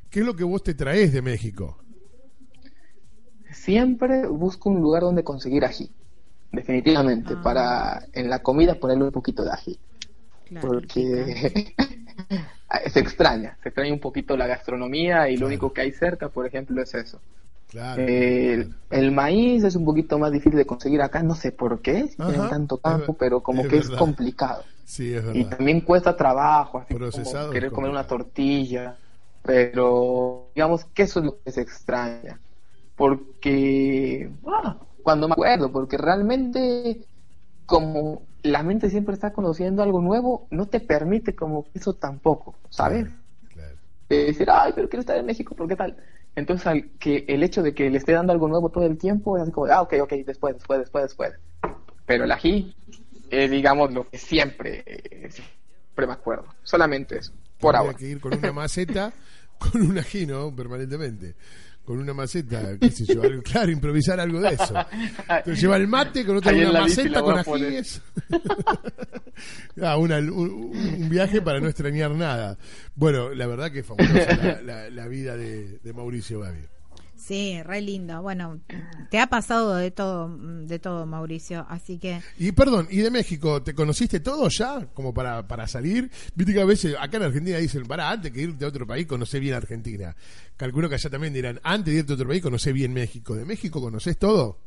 ¿Qué 0.09 0.21
es 0.21 0.25
lo 0.25 0.35
que 0.35 0.43
vos 0.43 0.63
te 0.63 0.73
traes 0.73 1.13
de 1.13 1.21
México? 1.21 1.77
Siempre 3.51 4.27
busco 4.27 4.69
un 4.69 4.81
lugar 4.81 5.03
donde 5.03 5.23
conseguir 5.23 5.65
ají 5.65 5.91
definitivamente, 6.51 7.33
ah. 7.35 7.41
para 7.43 8.07
en 8.13 8.29
la 8.29 8.39
comida 8.39 8.75
ponerle 8.75 9.05
un 9.05 9.11
poquito 9.11 9.43
de 9.43 9.51
ají. 9.51 9.79
porque 10.61 11.73
se 12.91 12.99
extraña, 12.99 13.57
se 13.61 13.69
extraña 13.69 13.93
un 13.93 13.99
poquito 13.99 14.37
la 14.37 14.47
gastronomía 14.47 15.29
y 15.29 15.37
lo 15.37 15.47
único 15.47 15.73
que 15.73 15.81
hay 15.81 15.91
cerca, 15.91 16.29
por 16.29 16.45
ejemplo, 16.45 16.81
es 16.81 16.93
eso. 16.93 17.19
El, 17.73 19.11
maíz 19.11 19.63
es 19.63 19.75
un 19.75 19.85
poquito 19.85 20.17
más 20.17 20.31
difícil 20.31 20.57
de 20.57 20.65
conseguir 20.65 21.01
acá, 21.01 21.21
no 21.21 21.35
sé 21.35 21.51
por 21.51 21.81
qué, 21.81 22.07
si 22.07 22.15
tienen 22.15 22.49
tanto 22.49 22.77
campo, 22.77 23.13
pero 23.13 23.41
como 23.41 23.67
que 23.67 23.77
es 23.77 23.89
complicado. 23.89 24.63
y 25.33 25.43
también 25.45 25.81
cuesta 25.81 26.15
trabajo, 26.15 26.79
así 26.79 26.93
como 26.93 27.51
querer 27.51 27.71
comer 27.71 27.91
una 27.91 28.07
tortilla, 28.07 28.95
pero 29.43 30.49
digamos 30.55 30.85
que 30.85 31.03
eso 31.03 31.19
es 31.19 31.25
lo 31.25 31.41
que 31.43 31.51
se 31.51 31.61
extraña. 31.61 32.39
Porque, 32.95 34.31
ah, 34.47 34.77
cuando 35.03 35.27
me 35.27 35.33
acuerdo, 35.33 35.71
porque 35.71 35.97
realmente 35.97 37.05
como 37.67 38.23
la 38.43 38.63
mente 38.63 38.89
siempre 38.89 39.13
está 39.13 39.33
conociendo 39.33 39.83
algo 39.83 40.01
nuevo, 40.01 40.47
no 40.49 40.67
te 40.67 40.79
permite 40.79 41.35
como 41.35 41.65
eso 41.73 41.93
tampoco, 41.93 42.55
¿sabes? 42.69 43.07
De 44.09 44.23
decir, 44.23 44.47
ay, 44.49 44.71
pero 44.73 44.87
quiero 44.87 45.01
estar 45.01 45.17
en 45.17 45.25
México, 45.25 45.53
¿por 45.53 45.67
qué 45.67 45.75
tal? 45.75 45.97
Entonces, 46.37 46.67
al 46.67 46.91
que 46.99 47.25
el 47.27 47.41
hecho 47.41 47.63
de 47.63 47.73
que 47.73 47.89
le 47.89 47.97
esté 47.97 48.11
dando 48.11 48.31
algo 48.31 48.47
nuevo 48.47 48.69
todo 48.69 48.85
el 48.85 48.95
tiempo 48.99 49.37
es 49.37 49.41
así 49.41 49.51
como, 49.51 49.65
ah, 49.73 49.81
ok, 49.81 49.95
ok, 50.03 50.13
después, 50.23 50.53
después, 50.53 50.79
después, 50.79 51.03
después. 51.05 51.33
Pero 52.05 52.25
el 52.25 52.31
ají 52.31 52.75
es, 53.31 53.49
digamos, 53.49 53.91
lo 53.91 54.07
que 54.07 54.19
siempre, 54.19 54.83
siempre 55.31 56.05
me 56.05 56.13
acuerdo. 56.13 56.45
Solamente 56.61 57.17
eso, 57.17 57.33
por 57.59 57.75
ahora. 57.75 57.89
Hay 57.89 57.95
que 57.95 58.05
ir 58.05 58.19
con 58.19 58.37
una 58.37 58.51
maceta, 58.53 59.11
con 59.57 59.81
un 59.81 59.97
ají, 59.97 60.27
¿no? 60.27 60.55
Permanentemente 60.55 61.33
con 61.87 61.99
una 61.99 62.13
maceta, 62.13 62.77
qué 62.77 62.91
sé 62.91 63.05
yo, 63.05 63.21
claro, 63.43 63.71
improvisar 63.71 64.19
algo 64.19 64.41
de 64.41 64.55
eso. 64.55 64.75
Entonces 65.29 65.61
lleva 65.61 65.77
el 65.77 65.87
mate 65.87 66.25
con 66.25 66.35
otra 66.35 66.51
una 66.69 66.81
maceta 66.81 67.21
con 67.21 67.37
ajíes. 67.37 68.01
ah, 69.81 69.95
un, 69.95 71.07
viaje 71.09 71.41
para 71.41 71.61
no 71.61 71.69
extrañar 71.69 72.11
nada. 72.11 72.57
Bueno, 72.93 73.33
la 73.33 73.47
verdad 73.47 73.71
que 73.71 73.79
es 73.79 73.85
fabulosa 73.85 74.61
la, 74.63 75.07
vida 75.07 75.37
de, 75.37 75.79
de 75.79 75.93
Mauricio 75.93 76.41
Gavio. 76.41 76.76
Sí, 77.27 77.61
re 77.61 77.81
lindo. 77.81 78.21
Bueno, 78.21 78.61
te 79.09 79.19
ha 79.19 79.27
pasado 79.27 79.75
de 79.75 79.91
todo, 79.91 80.29
de 80.29 80.79
todo, 80.79 81.05
Mauricio, 81.05 81.65
así 81.67 81.99
que... 81.99 82.21
Y 82.39 82.53
perdón, 82.53 82.87
¿y 82.89 82.99
de 82.99 83.11
México 83.11 83.61
te 83.61 83.75
conociste 83.75 84.21
todo 84.21 84.47
ya? 84.47 84.87
Como 84.93 85.13
para, 85.13 85.45
para 85.45 85.67
salir. 85.67 86.09
Viste 86.35 86.53
que 86.53 86.61
a 86.61 86.65
veces 86.65 86.95
acá 86.97 87.17
en 87.17 87.23
Argentina 87.23 87.57
dicen, 87.57 87.83
para, 87.83 88.09
antes 88.09 88.31
que 88.31 88.43
irte 88.43 88.63
a 88.63 88.69
otro 88.69 88.87
país, 88.87 89.05
conoce 89.07 89.41
bien 89.41 89.55
Argentina. 89.55 90.15
Calculo 90.55 90.87
que 90.87 90.95
allá 90.95 91.09
también 91.09 91.33
dirán, 91.33 91.59
antes 91.63 91.93
de 91.93 91.99
irte 91.99 92.13
a 92.13 92.15
otro 92.15 92.29
país, 92.29 92.41
conoce 92.41 92.71
bien 92.71 92.93
México. 92.93 93.35
¿De 93.35 93.43
México 93.43 93.81
conoces 93.81 94.17
todo? 94.17 94.59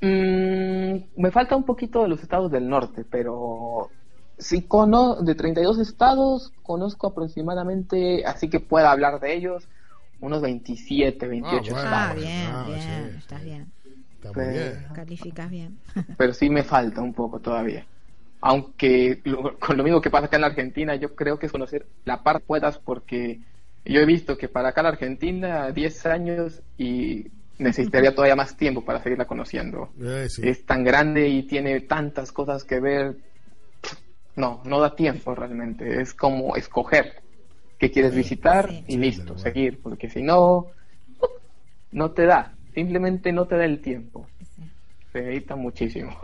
Mm, 0.00 1.20
me 1.22 1.30
falta 1.30 1.54
un 1.54 1.62
poquito 1.62 2.02
de 2.02 2.08
los 2.08 2.20
estados 2.20 2.50
del 2.50 2.68
norte, 2.68 3.04
pero 3.08 3.90
sí 4.38 4.62
cono 4.62 5.22
de 5.22 5.36
32 5.36 5.78
estados, 5.78 6.52
conozco 6.64 7.06
aproximadamente, 7.06 8.24
así 8.26 8.50
que 8.50 8.58
puedo 8.58 8.88
hablar 8.88 9.20
de 9.20 9.36
ellos 9.36 9.68
unos 10.20 10.42
27, 10.42 11.26
28 11.26 11.76
ah, 11.76 12.10
ah, 12.10 12.14
bien, 12.14 12.50
ah, 12.52 12.64
bien, 12.66 13.14
estás 13.16 13.44
bien. 13.44 13.72
bien. 14.34 14.86
Calificas 14.94 15.50
bien. 15.50 15.78
Pero 16.18 16.34
sí 16.34 16.50
me 16.50 16.64
falta 16.64 17.00
un 17.00 17.14
poco 17.14 17.40
todavía. 17.40 17.86
Aunque 18.40 19.20
con 19.58 19.76
lo 19.76 19.82
mismo 19.82 20.00
que 20.00 20.10
pasa 20.10 20.26
acá 20.26 20.36
en 20.36 20.42
la 20.42 20.48
Argentina, 20.48 20.94
yo 20.94 21.14
creo 21.14 21.38
que 21.38 21.46
es 21.46 21.52
conocer 21.52 21.86
la 22.04 22.22
parte 22.22 22.44
puedas 22.46 22.78
porque 22.78 23.40
yo 23.84 24.00
he 24.00 24.06
visto 24.06 24.36
que 24.36 24.48
para 24.48 24.68
acá 24.68 24.82
la 24.82 24.90
Argentina 24.90 25.70
10 25.72 26.06
años 26.06 26.62
y 26.76 27.26
necesitaría 27.58 28.14
todavía 28.14 28.36
más 28.36 28.56
tiempo 28.56 28.84
para 28.84 29.02
seguirla 29.02 29.26
conociendo. 29.26 29.90
Eh, 30.00 30.28
es 30.42 30.64
tan 30.64 30.84
grande 30.84 31.28
y 31.28 31.44
tiene 31.44 31.80
tantas 31.80 32.32
cosas 32.32 32.64
que 32.64 32.80
ver. 32.80 33.16
No, 34.36 34.62
no 34.64 34.80
da 34.80 34.94
tiempo 34.94 35.34
realmente. 35.34 36.00
Es 36.00 36.14
como 36.14 36.54
escoger 36.54 37.22
que 37.78 37.90
quieres 37.90 38.14
visitar 38.14 38.68
y 38.86 38.96
listo, 38.96 39.38
seguir, 39.38 39.80
porque 39.80 40.10
si 40.10 40.22
no, 40.22 40.66
no 41.92 42.10
te 42.10 42.26
da, 42.26 42.54
simplemente 42.74 43.32
no 43.32 43.46
te 43.46 43.56
da 43.56 43.64
el 43.64 43.80
tiempo. 43.80 44.28
Se 45.12 45.22
necesita 45.22 45.56
muchísimo. 45.56 46.16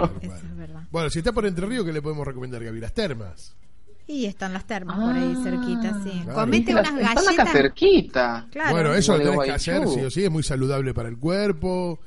Bueno, 0.90 1.08
si 1.10 1.20
está 1.20 1.32
por 1.32 1.46
Entre 1.46 1.64
Ríos, 1.66 1.84
¿qué 1.84 1.92
le 1.92 2.02
podemos 2.02 2.26
recomendar, 2.26 2.62
Gaby? 2.62 2.80
Las 2.80 2.92
termas. 2.92 3.56
Y 4.06 4.26
están 4.26 4.52
las 4.52 4.66
termas 4.66 4.98
por 4.98 5.14
ahí 5.14 5.34
cerquita, 5.42 5.98
sí. 6.04 6.22
Comete 6.34 6.72
unas 6.72 6.94
galletas. 6.94 7.26
Están 7.26 7.40
acá 7.40 7.52
cerquita. 7.52 8.46
Bueno, 8.70 8.92
eso 8.92 9.16
lo 9.16 9.24
tenés 9.24 9.40
que 9.44 9.52
hacer, 9.52 9.88
sí 9.88 10.00
o 10.00 10.10
sí, 10.10 10.24
es 10.24 10.30
muy 10.30 10.42
saludable 10.42 10.92
para 10.92 11.08
el 11.08 11.16
cuerpo, 11.16 12.00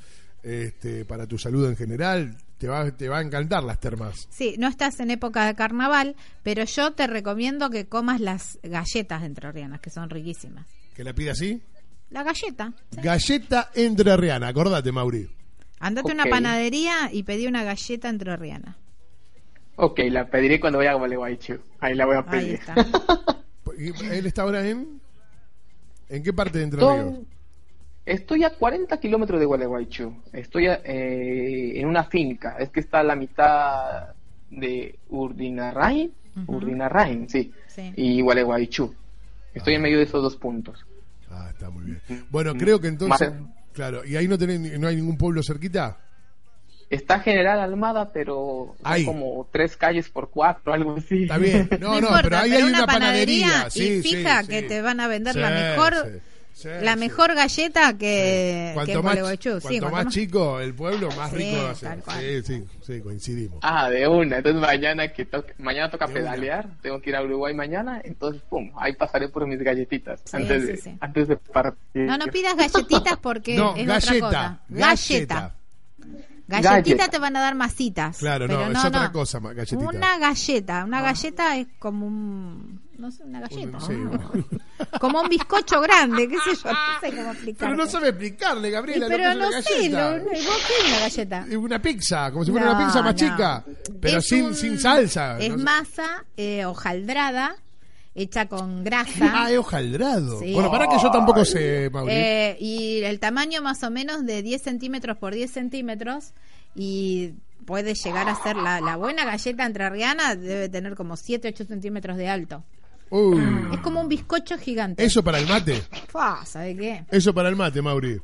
este, 0.43 1.05
para 1.05 1.25
tu 1.25 1.39
salud 1.39 1.67
en 1.67 1.75
general 1.75 2.37
te 2.57 2.67
va, 2.67 2.89
te 2.91 3.07
va 3.07 3.19
a 3.19 3.21
encantar 3.21 3.63
las 3.63 3.79
termas. 3.79 4.27
Sí, 4.31 4.55
no 4.57 4.67
estás 4.67 4.99
en 4.99 5.11
época 5.11 5.45
de 5.45 5.55
carnaval, 5.55 6.15
pero 6.43 6.63
yo 6.63 6.91
te 6.91 7.07
recomiendo 7.07 7.69
que 7.69 7.87
comas 7.87 8.19
las 8.19 8.59
galletas 8.63 9.23
entrerrianas, 9.23 9.79
que 9.79 9.89
son 9.89 10.09
riquísimas. 10.09 10.65
¿Que 10.95 11.03
la 11.03 11.13
pida 11.13 11.33
así? 11.33 11.61
La 12.09 12.23
galleta. 12.23 12.73
Galleta 12.91 13.69
entrerriana, 13.75 14.47
acordate, 14.47 14.91
Mauri. 14.91 15.29
Andate 15.79 16.11
a 16.11 16.13
una 16.15 16.25
panadería 16.25 17.09
y 17.11 17.23
pedí 17.23 17.45
una 17.45 17.63
galleta 17.63 18.09
entrerriana. 18.09 18.77
Ok, 19.75 19.99
la 20.09 20.25
pediré 20.25 20.59
cuando 20.59 20.79
vaya 20.79 20.91
a 20.91 20.95
Gualeguaychú. 20.95 21.59
Ahí 21.79 21.93
la 21.93 22.05
voy 22.07 22.17
a 22.17 22.25
pedir. 22.25 22.59
Ahí 22.67 22.81
está. 22.81 24.05
¿Él 24.11 24.25
está 24.25 24.41
ahora 24.41 24.67
en? 24.67 24.99
¿En 26.09 26.23
qué 26.23 26.33
parte 26.33 26.57
de 26.57 26.63
Entre 26.63 26.79
Ríos? 26.79 27.19
Estoy 28.07 28.45
a 28.45 28.51
40 28.51 28.97
kilómetros 29.01 29.37
de 29.37 29.45
Gualeguaychú. 29.45 30.15
Estoy 30.31 30.67
eh, 30.67 31.73
en 31.75 31.85
una 31.85 32.05
finca. 32.05 32.55
Es 32.57 32.69
que 32.69 32.79
está 32.79 33.01
a 33.01 33.03
la 33.03 33.17
mitad 33.17 34.15
de 34.49 34.97
Urdinarrain. 35.09 36.13
Uh 36.47 36.61
sí. 37.27 37.51
Y 37.97 38.21
Gualeguaychú. 38.21 38.95
Estoy 39.53 39.73
en 39.73 39.81
medio 39.81 39.97
de 39.97 40.05
esos 40.05 40.23
dos 40.23 40.37
puntos. 40.37 40.85
Ah, 41.29 41.49
está 41.51 41.69
muy 41.69 41.83
bien. 41.83 42.25
Bueno, 42.29 42.53
creo 42.53 42.79
que 42.79 42.87
entonces. 42.87 43.29
Claro, 43.73 44.05
¿y 44.05 44.15
ahí 44.15 44.27
no, 44.27 44.37
tenés, 44.37 44.79
no 44.79 44.87
hay 44.87 44.95
ningún 44.95 45.17
pueblo 45.17 45.43
cerquita? 45.43 45.97
Está 46.89 47.19
General 47.19 47.59
Almada, 47.59 48.13
pero 48.13 48.77
hay 48.83 49.03
como 49.03 49.45
tres 49.51 49.75
calles 49.75 50.07
por 50.07 50.29
cuatro, 50.29 50.71
algo 50.73 50.95
así. 50.95 51.23
Está 51.23 51.37
bien, 51.37 51.67
no, 51.81 51.99
no, 51.99 52.07
pero 52.23 52.37
ahí 52.37 52.53
hay 52.53 52.63
una, 52.63 52.85
panadería. 52.85 53.67
y 53.75 54.01
fija 54.01 54.43
que 54.45 54.61
te 54.61 54.81
van 54.81 55.01
a 55.01 55.09
vender 55.09 55.35
la 55.35 55.49
mejor 55.49 56.21
la 56.63 56.95
mejor 56.95 57.35
galleta 57.35 57.97
que, 57.97 58.71
cuanto 58.73 59.03
más, 59.03 59.17
cuanto, 59.61 59.91
más, 59.91 60.07
chico 60.07 60.59
el 60.59 60.73
pueblo, 60.73 61.09
más 61.11 61.31
rico 61.31 61.63
va 61.63 61.71
a 61.71 61.75
ser. 61.75 62.01
Sí, 62.19 62.41
sí, 62.43 62.63
sí, 62.81 63.01
coincidimos. 63.01 63.59
Ah, 63.61 63.89
de 63.89 64.07
una. 64.07 64.37
Entonces 64.37 64.61
mañana 64.61 65.07
que 65.09 65.27
mañana 65.59 65.91
toca 65.91 66.07
pedalear, 66.07 66.67
tengo 66.81 66.99
que 67.01 67.11
ir 67.11 67.15
a 67.15 67.23
Uruguay 67.23 67.53
mañana, 67.53 68.01
entonces 68.03 68.41
pum, 68.49 68.71
ahí 68.77 68.93
pasaré 68.93 69.29
por 69.29 69.45
mis 69.45 69.59
galletitas 69.59 70.21
antes, 70.33 70.83
de, 70.83 70.97
antes 70.99 71.27
de 71.27 71.37
partir. 71.37 72.03
No, 72.03 72.17
no 72.17 72.25
pidas 72.27 72.55
galletitas 72.55 73.17
porque 73.17 73.55
es 73.55 73.61
otra 73.61 74.19
cosa. 74.19 74.59
Galleta. 74.69 75.53
Galletita 76.47 77.09
te 77.09 77.19
van 77.19 77.35
a 77.35 77.41
dar 77.41 77.55
masitas. 77.55 78.17
Claro, 78.17 78.47
no, 78.47 78.71
es 78.71 78.85
otra 78.85 79.11
cosa, 79.11 79.39
galletita. 79.39 79.77
Una 79.77 80.17
galleta, 80.17 80.85
una 80.85 81.01
galleta 81.01 81.57
es 81.57 81.67
como 81.77 82.07
un 82.07 82.86
no 82.97 83.11
sé, 83.11 83.23
una 83.23 83.41
galleta. 83.41 83.77
Como 84.99 85.21
un 85.21 85.29
bizcocho 85.29 85.79
grande, 85.81 86.27
qué 86.27 86.37
sé 86.37 86.63
yo, 86.63 86.71
no 86.71 86.77
sé 87.01 87.15
cómo 87.15 87.31
explicarlo. 87.31 87.57
Pero 87.57 87.75
no 87.75 87.87
sabe 87.87 88.09
explicarle, 88.09 88.69
Gabriela. 88.69 89.07
pero 89.07 89.33
no 89.35 89.51
sé, 89.61 89.89
lo, 89.89 90.11
¿vos 90.11 90.29
qué 90.67 90.73
es 90.79 90.87
una 90.87 90.99
galleta? 90.99 91.45
Una 91.57 91.81
pizza, 91.81 92.31
como 92.31 92.45
si 92.45 92.51
fuera 92.51 92.71
una 92.71 92.85
pizza 92.85 93.01
más 93.01 93.15
chica, 93.15 93.63
pero 94.01 94.21
sin, 94.21 94.53
sin 94.55 94.79
salsa. 94.79 95.37
Es 95.39 95.55
masa 95.57 96.25
eh, 96.35 96.65
hojaldrada 96.65 97.55
hecha 98.17 98.47
con 98.47 98.83
grasa. 98.83 99.31
Ah, 99.37 99.51
es 99.51 99.57
hojaldrado. 99.59 100.39
Bueno, 100.39 100.71
para 100.71 100.87
que 100.87 100.97
yo 101.01 101.11
tampoco 101.11 101.45
sé, 101.45 101.89
Mauricio. 101.91 102.19
Eh, 102.19 102.57
y 102.59 103.03
el 103.03 103.19
tamaño 103.19 103.61
más 103.61 103.83
o 103.83 103.91
menos 103.91 104.25
de 104.25 104.41
10 104.41 104.61
centímetros 104.61 105.17
por 105.17 105.33
10 105.35 105.51
centímetros 105.51 106.33
y 106.75 107.33
puede 107.65 107.93
llegar 107.93 108.27
a 108.29 108.35
ser 108.41 108.55
la, 108.55 108.81
la 108.81 108.95
buena 108.95 109.25
galleta 109.25 109.65
entrerriana, 109.65 110.35
debe 110.35 110.69
tener 110.69 110.95
como 110.95 111.15
7, 111.17 111.49
8 111.49 111.65
centímetros 111.65 112.17
de 112.17 112.29
alto. 112.29 112.63
Es 113.09 113.79
como 113.79 114.01
un 114.01 114.07
bizcocho 114.07 114.57
gigante. 114.57 115.03
Eso 115.03 115.23
para 115.23 115.39
el 115.39 115.47
mate. 115.47 115.81
¿Sabe 116.45 116.75
qué? 116.75 117.05
Eso 117.09 117.33
para 117.33 117.49
el 117.49 117.55
mate, 117.55 117.81
Mauri. 117.81 118.19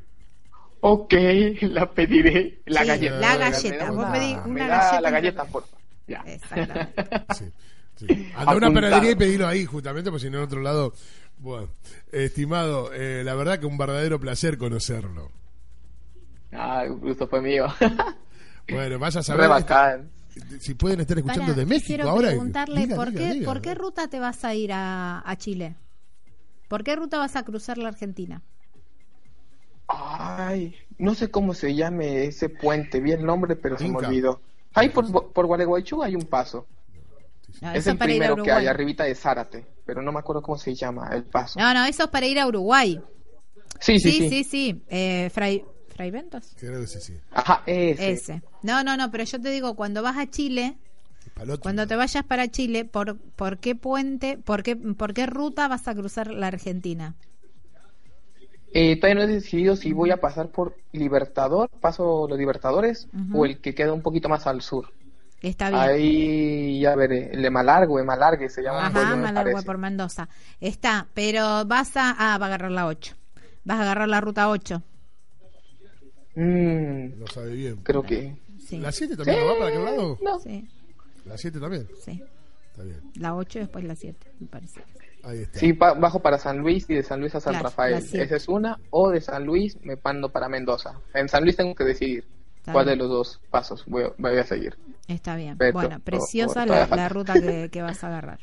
Ok, 0.81 1.13
la 1.61 1.89
pediré. 1.89 2.61
La 2.65 2.83
galleta. 2.83 3.19
La 3.19 3.37
galleta. 3.37 3.91
Vos 3.91 4.05
pedís 4.11 4.37
una 4.45 4.67
galleta. 4.67 5.01
La 5.01 5.09
galleta, 5.09 5.45
por 5.45 5.63
Ya. 6.07 6.23
Exactamente. 6.25 7.03
Sí, 7.95 8.31
Anda 8.35 8.51
a 8.53 8.55
una 8.55 8.73
panadería 8.73 9.11
y 9.11 9.15
pedilo 9.15 9.47
ahí, 9.47 9.65
justamente, 9.65 10.09
porque 10.09 10.25
si 10.25 10.29
no 10.31 10.39
en 10.39 10.43
otro 10.45 10.61
lado. 10.61 10.93
Bueno, 11.37 11.69
estimado, 12.11 12.91
eh, 12.93 13.21
la 13.23 13.35
verdad 13.35 13.59
que 13.59 13.65
un 13.65 13.77
verdadero 13.77 14.19
placer 14.19 14.57
conocerlo. 14.57 15.31
Ah, 16.51 16.83
un 16.89 16.99
gusto 16.99 17.27
fue 17.27 17.41
mío. 17.41 17.67
bueno, 18.69 18.97
vas 18.99 19.15
a 19.15 19.23
saber. 19.23 19.47
bacán 19.47 20.09
si 20.59 20.73
pueden 20.75 20.99
estar 21.01 21.17
escuchando 21.17 21.53
de 21.53 21.65
México 21.65 21.87
quiero 21.87 22.09
ahora. 22.09 22.29
preguntarle 22.29 22.87
por, 22.87 23.13
qué, 23.13 23.41
¿por 23.45 23.61
qué 23.61 23.75
ruta 23.75 24.07
te 24.07 24.19
vas 24.19 24.43
a 24.45 24.53
ir 24.55 24.71
a, 24.73 25.35
Chile? 25.37 25.75
¿Por 26.67 26.83
qué 26.83 26.95
ruta 26.95 27.17
vas 27.17 27.35
a 27.35 27.43
cruzar 27.43 27.77
la 27.77 27.89
Argentina? 27.89 28.41
Ay, 29.87 30.75
no 30.97 31.13
sé 31.13 31.29
cómo 31.29 31.53
se 31.53 31.75
llame 31.75 32.25
ese 32.25 32.49
puente, 32.49 32.99
vi 32.99 33.11
el 33.11 33.25
nombre, 33.25 33.55
pero 33.55 33.77
se 33.77 33.87
me 33.87 33.97
olvidó. 33.97 34.41
Ahí 34.73 34.89
por, 34.89 35.31
por 35.31 35.45
Gualeguaychú 35.45 36.01
hay 36.01 36.15
un 36.15 36.23
paso. 36.23 36.65
es 37.73 37.85
el 37.85 37.97
primero 37.97 38.35
que 38.37 38.51
hay, 38.51 38.67
arribita 38.67 39.03
de 39.03 39.13
Zárate, 39.13 39.65
pero 39.85 40.01
no 40.01 40.11
me 40.11 40.19
acuerdo 40.19 40.41
cómo 40.41 40.57
se 40.57 40.73
llama 40.73 41.09
el 41.13 41.23
paso. 41.23 41.59
No, 41.59 41.73
no, 41.73 41.85
eso 41.85 42.05
es 42.05 42.09
para 42.09 42.25
ir 42.25 42.39
a 42.39 42.47
Uruguay. 42.47 42.99
Sí, 43.79 43.99
sí, 43.99 44.11
sí. 44.11 44.29
Sí, 44.29 44.43
sí, 44.43 44.83
Eh, 44.87 45.29
Fray, 45.31 45.63
Ventos. 45.97 46.53
Creo 46.59 46.81
que 46.81 46.87
sí, 46.87 46.99
sí. 46.99 47.13
Ajá, 47.31 47.63
ese. 47.65 48.11
ese. 48.11 48.41
No, 48.61 48.83
no, 48.83 48.97
no, 48.97 49.11
pero 49.11 49.23
yo 49.23 49.41
te 49.41 49.49
digo, 49.49 49.75
cuando 49.75 50.01
vas 50.01 50.17
a 50.17 50.29
Chile, 50.29 50.77
cuando 51.61 51.87
te 51.87 51.95
vayas 51.95 52.23
para 52.23 52.47
Chile, 52.49 52.85
¿por, 52.85 53.17
por 53.17 53.57
qué 53.57 53.75
puente, 53.75 54.37
por 54.37 54.63
qué, 54.63 54.75
por 54.75 55.13
qué 55.13 55.25
ruta 55.25 55.67
vas 55.67 55.87
a 55.87 55.95
cruzar 55.95 56.27
la 56.27 56.47
Argentina? 56.47 57.15
Eh, 58.75 58.99
todavía 58.99 59.25
no 59.25 59.29
he 59.29 59.33
decidido 59.35 59.75
si 59.75 59.93
voy 59.93 60.11
a 60.11 60.17
pasar 60.17 60.49
por 60.49 60.75
Libertador, 60.91 61.69
paso 61.69 62.27
los 62.27 62.37
Libertadores, 62.37 63.07
o 63.31 63.45
el 63.45 63.59
que 63.59 63.75
queda 63.75 63.93
un 63.93 64.01
poquito 64.01 64.29
más 64.29 64.47
al 64.47 64.61
sur. 64.61 64.91
Está 65.41 65.69
bien. 65.69 65.81
Ahí 65.81 66.79
ya 66.79 66.95
veré, 66.95 67.31
el 67.33 67.41
de 67.41 67.49
Malargue, 67.49 68.03
Malargue 68.03 68.49
se 68.49 68.63
llama. 68.63 68.87
Ajá, 68.87 69.15
Malargue 69.15 69.61
por 69.63 69.77
Mendoza. 69.77 70.29
Está, 70.59 71.07
pero 71.13 71.65
vas 71.65 71.97
a, 71.97 72.15
ah, 72.17 72.37
va 72.37 72.45
a 72.45 72.47
agarrar 72.47 72.71
la 72.71 72.87
8. 72.87 73.15
Vas 73.65 73.77
a 73.77 73.81
agarrar 73.81 74.07
la 74.07 74.21
ruta 74.21 74.49
8. 74.49 74.81
Mm, 76.35 77.19
Lo 77.19 77.27
sabe 77.27 77.53
bien. 77.53 77.77
Creo 77.83 78.03
que. 78.03 78.35
¿La 78.71 78.91
7 78.91 79.15
también 79.17 79.39
no 79.39 79.45
va 79.47 79.53
para 79.59 79.67
aquel 79.67 79.85
lado? 79.85 80.17
No. 80.21 80.39
Sí. 80.39 80.67
¿La 81.25 81.37
7 81.37 81.59
también? 81.59 81.87
Sí. 82.03 82.23
Está 82.71 82.83
bien. 82.83 83.01
La 83.15 83.35
8 83.35 83.59
después 83.59 83.83
la 83.83 83.95
7, 83.95 84.31
me 84.39 84.47
parece. 84.47 84.81
Ahí 85.23 85.39
está. 85.39 85.59
Sí, 85.59 85.71
bajo 85.73 86.21
para 86.21 86.37
San 86.37 86.57
Luis 86.57 86.89
y 86.89 86.95
de 86.95 87.03
San 87.03 87.19
Luis 87.21 87.33
a 87.35 87.39
San 87.39 87.61
Rafael. 87.61 87.95
Esa 87.95 88.35
es 88.35 88.47
una. 88.47 88.79
O 88.89 89.09
de 89.09 89.21
San 89.21 89.45
Luis 89.45 89.77
me 89.83 89.95
pando 89.95 90.29
para 90.29 90.49
Mendoza. 90.49 90.99
En 91.13 91.29
San 91.29 91.43
Luis 91.43 91.55
tengo 91.55 91.75
que 91.75 91.83
decidir 91.83 92.25
cuál 92.71 92.87
de 92.87 92.95
los 92.95 93.09
dos 93.09 93.41
pasos 93.49 93.85
voy, 93.85 94.37
a 94.37 94.43
seguir. 94.43 94.77
Está 95.07 95.35
bien. 95.35 95.57
bueno, 95.71 95.99
preciosa 95.99 96.65
la, 96.65 97.09
ruta 97.09 97.33
que, 97.69 97.81
vas 97.81 98.03
a 98.03 98.07
agarrar. 98.07 98.39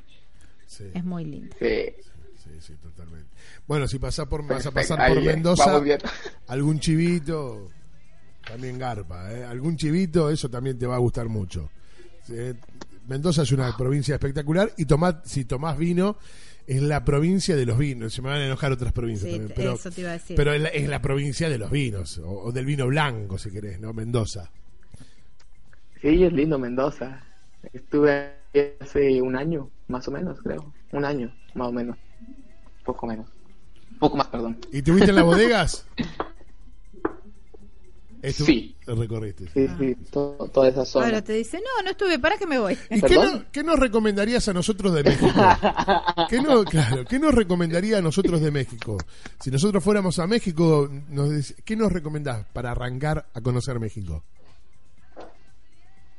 Sí. 0.67 0.85
Es 0.95 1.05
muy 1.05 1.25
linda. 1.25 1.57
Sí. 1.59 1.95
Sí, 2.37 2.51
sí, 2.61 2.75
totalmente. 2.83 3.29
Bueno, 3.67 3.87
si 3.87 3.99
pasa 3.99 4.27
por, 4.27 4.47
vas 4.47 4.65
a 4.65 4.71
pasar 4.71 5.13
por 5.13 5.23
Mendoza, 5.23 5.81
algún 6.47 6.81
chivito, 6.81 7.69
también 8.51 8.79
garpa, 8.79 9.33
¿eh? 9.33 9.45
Algún 9.45 9.77
chivito, 9.77 10.31
eso 10.31 10.49
también 10.49 10.79
te 10.79 10.87
va 10.87 10.97
a 10.97 10.99
gustar 10.99 11.29
mucho. 11.29 11.71
Mendoza 13.09 13.43
es 13.43 13.53
una 13.53 13.77
provincia 13.77 14.15
espectacular 14.15 14.73
y 14.77 14.85
tomá, 14.85 15.23
si 15.25 15.45
tomás 15.45 15.77
vino, 15.77 16.17
es 16.67 16.83
la 16.83 17.05
provincia 17.05 17.57
de 17.57 17.67
los 17.67 17.79
vinos. 17.79 18.13
Se 18.13 18.23
me 18.23 18.29
van 18.29 18.39
a 18.39 18.47
enojar 18.47 18.73
otras 18.73 18.93
provincias 18.93 19.31
también, 19.31 19.53
pero, 19.55 19.75
eso 19.75 19.91
te 19.91 20.01
iba 20.03 20.11
a 20.11 20.15
decir. 20.15 20.37
pero 20.37 20.53
es, 20.53 20.89
la, 20.89 21.03
provincia 21.03 21.49
de 21.49 21.59
los 21.59 21.71
vinos, 21.71 22.21
o, 22.25 22.53
del 22.53 22.65
vino 22.65 22.87
blanco, 22.87 23.39
si 23.39 23.51
querés, 23.51 23.81
¿no? 23.81 23.93
Mendoza. 23.93 24.51
Sí, 26.01 26.23
es 26.25 26.33
lindo 26.33 26.59
Mendoza. 26.59 27.23
Estuve 27.73 28.33
hace 28.81 29.21
un 29.21 29.37
año, 29.37 29.71
más 29.89 30.07
o 30.09 30.11
menos, 30.11 30.41
creo. 30.43 30.73
Un 30.93 31.05
año, 31.05 31.35
más 31.55 31.69
o 31.69 31.73
menos. 31.73 31.97
Poco 32.85 33.07
menos. 33.07 33.29
Poco 33.99 34.17
más, 34.17 34.29
perdón. 34.29 34.59
¿Y 34.73 34.83
tuviste 34.83 35.11
en 35.11 35.17
las 35.17 35.25
bodegas? 35.25 35.87
sí. 38.29 38.77
Recorriste. 38.87 39.49
Sí, 39.55 39.67
sí, 39.79 39.97
toda 40.11 40.69
esa 40.69 40.85
zona. 40.85 41.07
Ahora 41.07 41.23
te 41.23 41.35
dice, 41.35 41.59
no, 41.59 41.83
no 41.83 41.91
estuve, 41.91 42.19
¿para 42.19 42.37
que 42.37 42.47
me 42.47 42.59
voy? 42.59 42.77
¿Y 42.91 43.01
qué, 43.01 43.63
nos 43.63 43.79
recomendarías 43.79 44.49
a 44.49 44.53
nosotros 44.53 44.95
de 44.95 45.05
México? 45.05 45.27
¿Qué, 46.29 46.41
no, 46.41 46.65
claro, 46.65 47.05
¿Qué 47.05 47.19
nos 47.19 47.35
recomendaría 47.35 47.99
a 47.99 48.03
nosotros 48.03 48.41
de 48.41 48.51
México? 48.51 48.99
Si 49.41 49.51
nosotros 49.51 49.83
fuéramos 49.83 50.19
a 50.19 50.27
México, 50.27 50.89
nos, 51.09 51.55
¿qué 51.65 51.77
nos 51.77 51.93
recomendás 51.93 52.47
para 52.53 52.73
arrancar 52.73 53.27
a 53.33 53.41
conocer 53.41 53.79
México? 53.79 54.25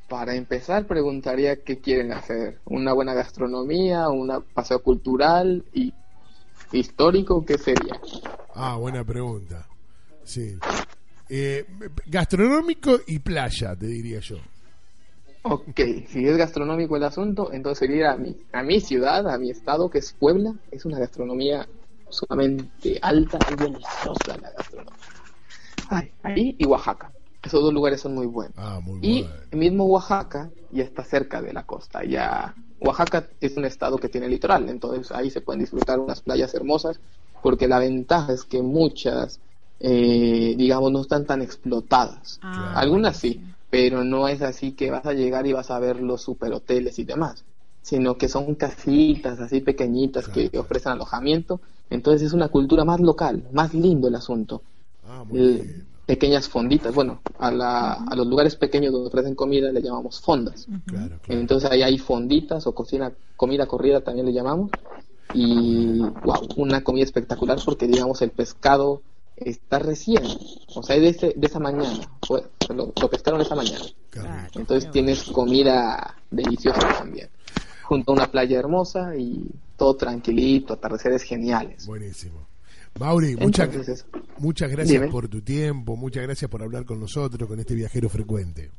Para 0.08 0.36
empezar, 0.36 0.88
preguntaría 0.88 1.64
qué 1.64 1.80
quieren 1.80 2.12
hacer. 2.12 2.60
¿Una 2.66 2.94
buena 2.94 3.14
gastronomía? 3.14 4.10
¿Un 4.10 4.44
paseo 4.54 4.82
cultural? 4.84 5.64
¿Y 5.74 5.94
histórico? 6.74 7.46
¿Qué 7.46 7.58
sería? 7.58 8.00
Ah, 8.56 8.76
buena 8.76 9.04
pregunta. 9.04 9.68
Sí. 10.24 10.58
Eh, 11.34 11.66
gastronómico 12.08 13.00
y 13.08 13.20
playa, 13.20 13.74
te 13.74 13.86
diría 13.86 14.20
yo. 14.20 14.36
Ok, 15.44 15.80
si 16.10 16.28
es 16.28 16.36
gastronómico 16.36 16.98
el 16.98 17.06
asunto, 17.06 17.54
entonces 17.54 17.90
iría 17.90 18.12
a 18.12 18.18
mi, 18.18 18.36
a 18.52 18.62
mi 18.64 18.82
ciudad, 18.82 19.26
a 19.30 19.38
mi 19.38 19.50
estado, 19.50 19.90
que 19.90 20.00
es 20.00 20.12
Puebla. 20.12 20.54
Es 20.72 20.84
una 20.84 21.00
gastronomía 21.00 21.66
sumamente 22.10 23.00
alta 23.02 23.40
y 23.50 23.56
deliciosa 23.56 24.38
la 24.42 24.52
gastronomía. 24.52 26.14
ahí 26.22 26.56
y 26.60 26.66
Oaxaca. 26.66 27.14
Esos 27.42 27.62
dos 27.62 27.74
lugares 27.74 28.02
son 28.02 28.14
muy 28.14 28.28
buenos. 28.28 28.54
Ah, 28.58 28.82
y 29.02 29.26
el 29.52 29.58
mismo 29.58 29.86
Oaxaca 29.86 30.52
ya 30.70 30.84
está 30.84 31.06
cerca 31.06 31.42
de 31.42 31.54
la 31.54 31.64
costa. 31.64 32.04
Ya 32.04 32.54
Oaxaca 32.82 33.30
es 33.40 33.56
un 33.56 33.64
estado 33.64 33.98
que 33.98 34.10
tiene 34.10 34.28
litoral, 34.28 34.68
entonces 34.68 35.14
ahí 35.14 35.30
se 35.32 35.40
pueden 35.40 35.62
disfrutar 35.62 35.98
unas 35.98 36.20
playas 36.20 36.54
hermosas, 36.54 37.00
porque 37.42 37.70
la 37.70 37.80
ventaja 37.80 38.34
es 38.34 38.44
que 38.44 38.62
muchas 38.62 39.40
eh, 39.84 40.54
digamos, 40.58 40.92
no 40.92 41.02
están 41.02 41.26
tan 41.26 41.42
explotadas. 41.42 42.40
Ah, 42.42 42.74
Algunas 42.76 43.18
sí, 43.18 43.42
pero 43.70 44.04
no 44.04 44.28
es 44.28 44.42
así 44.42 44.74
que 44.74 44.92
vas 44.92 45.06
a 45.06 45.14
llegar 45.14 45.48
y 45.48 45.54
vas 45.54 45.72
a 45.72 45.80
ver 45.80 46.02
los 46.02 46.22
superhoteles 46.22 47.00
y 47.00 47.04
demás, 47.04 47.44
sino 47.82 48.16
que 48.18 48.30
son 48.30 48.54
casitas 48.56 49.40
así 49.40 49.62
pequeñitas 49.62 50.28
que 50.28 50.52
ofrecen 50.58 50.92
alojamiento. 50.94 51.62
Entonces 51.90 52.28
es 52.28 52.34
una 52.34 52.50
cultura 52.50 52.86
más 52.86 53.00
local, 53.00 53.44
más 53.52 53.74
lindo 53.74 54.08
el 54.08 54.16
asunto. 54.16 54.62
Ah, 55.08 55.24
eh, 55.34 55.84
pequeñas 56.06 56.48
fonditas, 56.48 56.94
bueno, 56.94 57.22
a, 57.40 57.52
la, 57.52 57.94
a 57.94 58.16
los 58.16 58.28
lugares 58.28 58.56
pequeños 58.56 58.92
donde 58.92 59.08
ofrecen 59.08 59.34
comida 59.34 59.72
le 59.72 59.82
llamamos 59.82 60.20
fondas. 60.20 60.68
Entonces 61.28 61.72
ahí 61.72 61.82
hay 61.82 61.98
fonditas 61.98 62.68
o 62.68 62.76
cocina, 62.76 63.12
comida 63.36 63.66
corrida 63.66 64.02
también 64.02 64.26
le 64.26 64.34
llamamos. 64.34 64.70
Y 65.34 66.00
wow, 66.00 66.48
una 66.58 66.84
comida 66.84 67.06
espectacular 67.06 67.58
porque 67.64 67.88
digamos 67.88 68.22
el 68.22 68.32
pescado 68.32 69.02
está 69.46 69.80
recién, 69.80 70.24
o 70.76 70.84
sea, 70.84 70.96
es 70.96 71.22
de, 71.22 71.34
de 71.36 71.48
esa 71.48 71.60
mañana, 71.60 72.00
fue, 72.26 72.44
lo, 72.74 72.92
pescaron 73.10 73.42
esa 73.42 73.56
mañana. 73.56 73.86
Entonces 74.56 74.92
tienes 74.92 75.24
comida 75.24 76.16
deliciosa 76.30 76.80
también, 76.98 77.30
junto 77.84 78.12
a 78.12 78.16
una 78.16 78.32
playa 78.32 78.60
hermosa 78.60 79.16
y 79.16 79.50
todo 79.78 79.96
tranquilito, 79.96 80.74
atardeceres 80.74 81.24
geniales. 81.24 81.86
Buenísimo. 81.86 82.48
Mauri, 83.00 83.38
muchas, 83.38 84.06
muchas 84.38 84.70
gracias 84.70 85.10
por 85.10 85.28
tu 85.28 85.42
tiempo, 85.42 85.96
muchas 85.96 86.24
gracias 86.24 86.52
por 86.52 86.62
hablar 86.62 86.86
con 86.86 87.00
nosotros, 87.00 87.48
con 87.48 87.60
este 87.60 87.74
viajero 87.74 88.10
frecuente. 88.10 88.70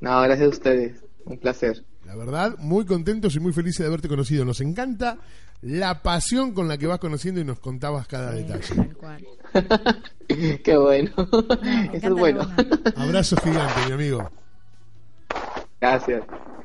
No, 0.00 0.22
gracias 0.22 0.46
a 0.46 0.50
ustedes, 0.50 1.04
un 1.24 1.38
placer. 1.38 1.84
La 2.06 2.16
verdad, 2.16 2.56
muy 2.58 2.84
contentos 2.84 3.34
y 3.36 3.40
muy 3.40 3.52
felices 3.52 3.80
de 3.80 3.86
haberte 3.86 4.08
conocido. 4.08 4.44
Nos 4.44 4.60
encanta 4.60 5.18
la 5.62 6.02
pasión 6.02 6.52
con 6.52 6.68
la 6.68 6.76
que 6.76 6.86
vas 6.86 6.98
conociendo 6.98 7.40
y 7.40 7.44
nos 7.44 7.58
contabas 7.58 8.06
cada 8.06 8.32
detalle. 8.32 8.90
Qué 10.62 10.76
bueno. 10.76 11.10
Eso 11.92 12.06
es 12.06 12.12
bueno. 12.12 12.46
Abrazo 12.96 13.36
gigante, 13.36 13.86
mi 13.86 13.92
amigo. 13.92 14.30
Gracias. 15.80 16.22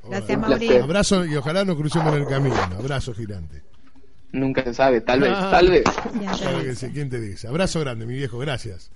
Gracias, 0.07 0.39
Mauri. 0.39 0.77
Abrazo 0.77 1.25
y 1.25 1.35
ojalá 1.35 1.63
nos 1.65 1.77
crucemos 1.77 2.13
en 2.13 2.21
el 2.21 2.27
camino. 2.27 2.55
Abrazo 2.77 3.13
gigante. 3.13 3.63
Nunca 4.31 4.63
se 4.63 4.73
sabe, 4.73 5.01
tal 5.01 5.21
vez, 5.21 5.33
ah. 5.33 5.49
tal 5.51 5.69
vez. 5.69 5.83
Claro 6.39 6.61
que 6.61 6.75
sí, 6.75 6.89
¿quién 6.93 7.09
te 7.09 7.19
dice? 7.19 7.47
Abrazo 7.47 7.79
grande, 7.79 8.05
mi 8.05 8.13
viejo, 8.13 8.37
gracias. 8.37 8.91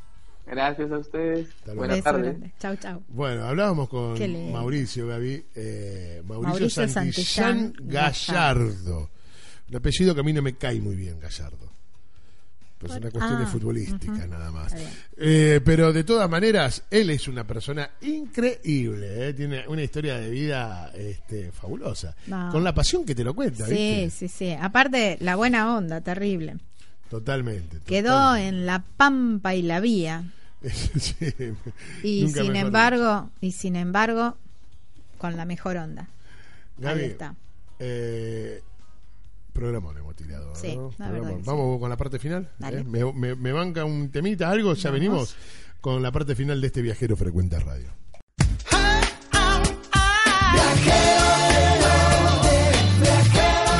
Gracias 0.46 0.92
a 0.92 0.98
ustedes. 0.98 1.48
Buenas 1.74 2.04
tardes. 2.04 2.38
Chau, 2.60 2.76
chau. 2.78 3.02
Bueno, 3.08 3.46
hablábamos 3.46 3.90
con 3.90 4.18
Mauricio, 4.52 5.08
Gaby. 5.08 5.46
Eh, 5.56 6.22
Mauricio, 6.26 6.88
Santillán, 6.88 7.74
Gallardo. 7.80 9.10
Un 9.70 9.76
apellido 9.76 10.14
que 10.14 10.22
a 10.22 10.24
mí 10.24 10.34
no 10.34 10.42
me 10.42 10.56
cae 10.56 10.80
muy 10.80 10.96
bien, 10.96 11.20
Gallardo. 11.20 11.72
Pues 12.78 12.98
una 12.98 13.12
cuestión 13.12 13.40
de 13.40 13.46
ah, 13.46 13.48
futbolística, 13.48 14.28
nada 14.28 14.52
más. 14.52 14.76
Eh, 15.16 15.62
pero 15.64 15.94
de 15.94 16.04
todas 16.04 16.30
maneras, 16.30 16.84
él 16.92 17.12
es 17.12 17.30
una 17.30 17.48
persona 17.48 17.92
increíble. 18.02 19.30
Eh. 19.30 19.34
Tiene 19.34 19.66
una 19.70 19.84
historia 19.84 20.18
de 20.18 20.30
vida 20.30 20.92
este, 20.94 21.54
fabulosa. 21.54 22.14
Con 22.52 22.62
la 22.62 22.74
pasión 22.74 23.06
que 23.06 23.16
te 23.16 23.24
lo 23.24 23.34
cuenta. 23.34 23.66
Sí, 23.68 24.10
sí, 24.14 24.28
sí. 24.28 24.52
Aparte, 24.52 25.16
la 25.22 25.38
buena 25.38 25.78
onda, 25.78 26.02
terrible. 26.02 26.58
Totalmente. 27.10 27.80
Quedó 27.86 28.36
en 28.36 28.66
la 28.66 28.84
pampa 28.98 29.56
y 29.56 29.62
la 29.62 29.80
vía. 29.80 30.32
y 32.04 32.28
sin 32.30 32.56
embargo, 32.56 33.30
y 33.42 33.52
sin 33.52 33.76
embargo, 33.76 34.38
con 35.18 35.36
la 35.36 35.46
mejor 35.46 35.78
onda. 35.78 36.08
Ahí 36.84 37.02
está. 37.02 37.36
Eh, 37.80 38.62
programa 39.54 39.94
hemos 39.98 40.16
tirado. 40.16 40.54
Vamos 41.46 41.80
con 41.80 41.90
la 41.90 41.98
parte 41.98 42.20
final. 42.20 42.50
¿eh? 42.64 42.84
Me, 42.84 43.52
banca 43.52 43.86
un 43.86 44.10
temita, 44.10 44.50
algo, 44.50 44.74
ya 44.74 44.90
venimos 44.90 45.36
con 45.80 46.02
la 46.02 46.12
parte 46.12 46.36
final 46.36 46.60
de 46.60 46.68
este 46.68 46.82
viajero 46.82 47.16
frecuente 47.16 47.60
radio. 47.60 47.90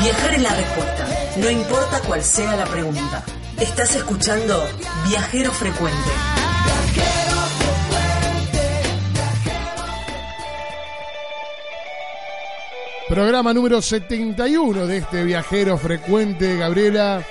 Viajar 0.00 0.34
es 0.34 0.42
la 0.42 0.54
respuesta, 0.54 1.23
no 1.36 1.50
importa 1.50 2.00
cuál 2.06 2.22
sea 2.22 2.56
la 2.56 2.64
pregunta. 2.64 3.24
Estás 3.60 3.96
escuchando 3.96 4.66
Viajero 5.08 5.50
Frecuente. 5.52 6.10
Programa 13.08 13.52
número 13.52 13.82
71 13.82 14.86
de 14.86 14.96
este 14.96 15.24
viajero 15.24 15.76
frecuente, 15.76 16.56
Gabriela, 16.56 17.22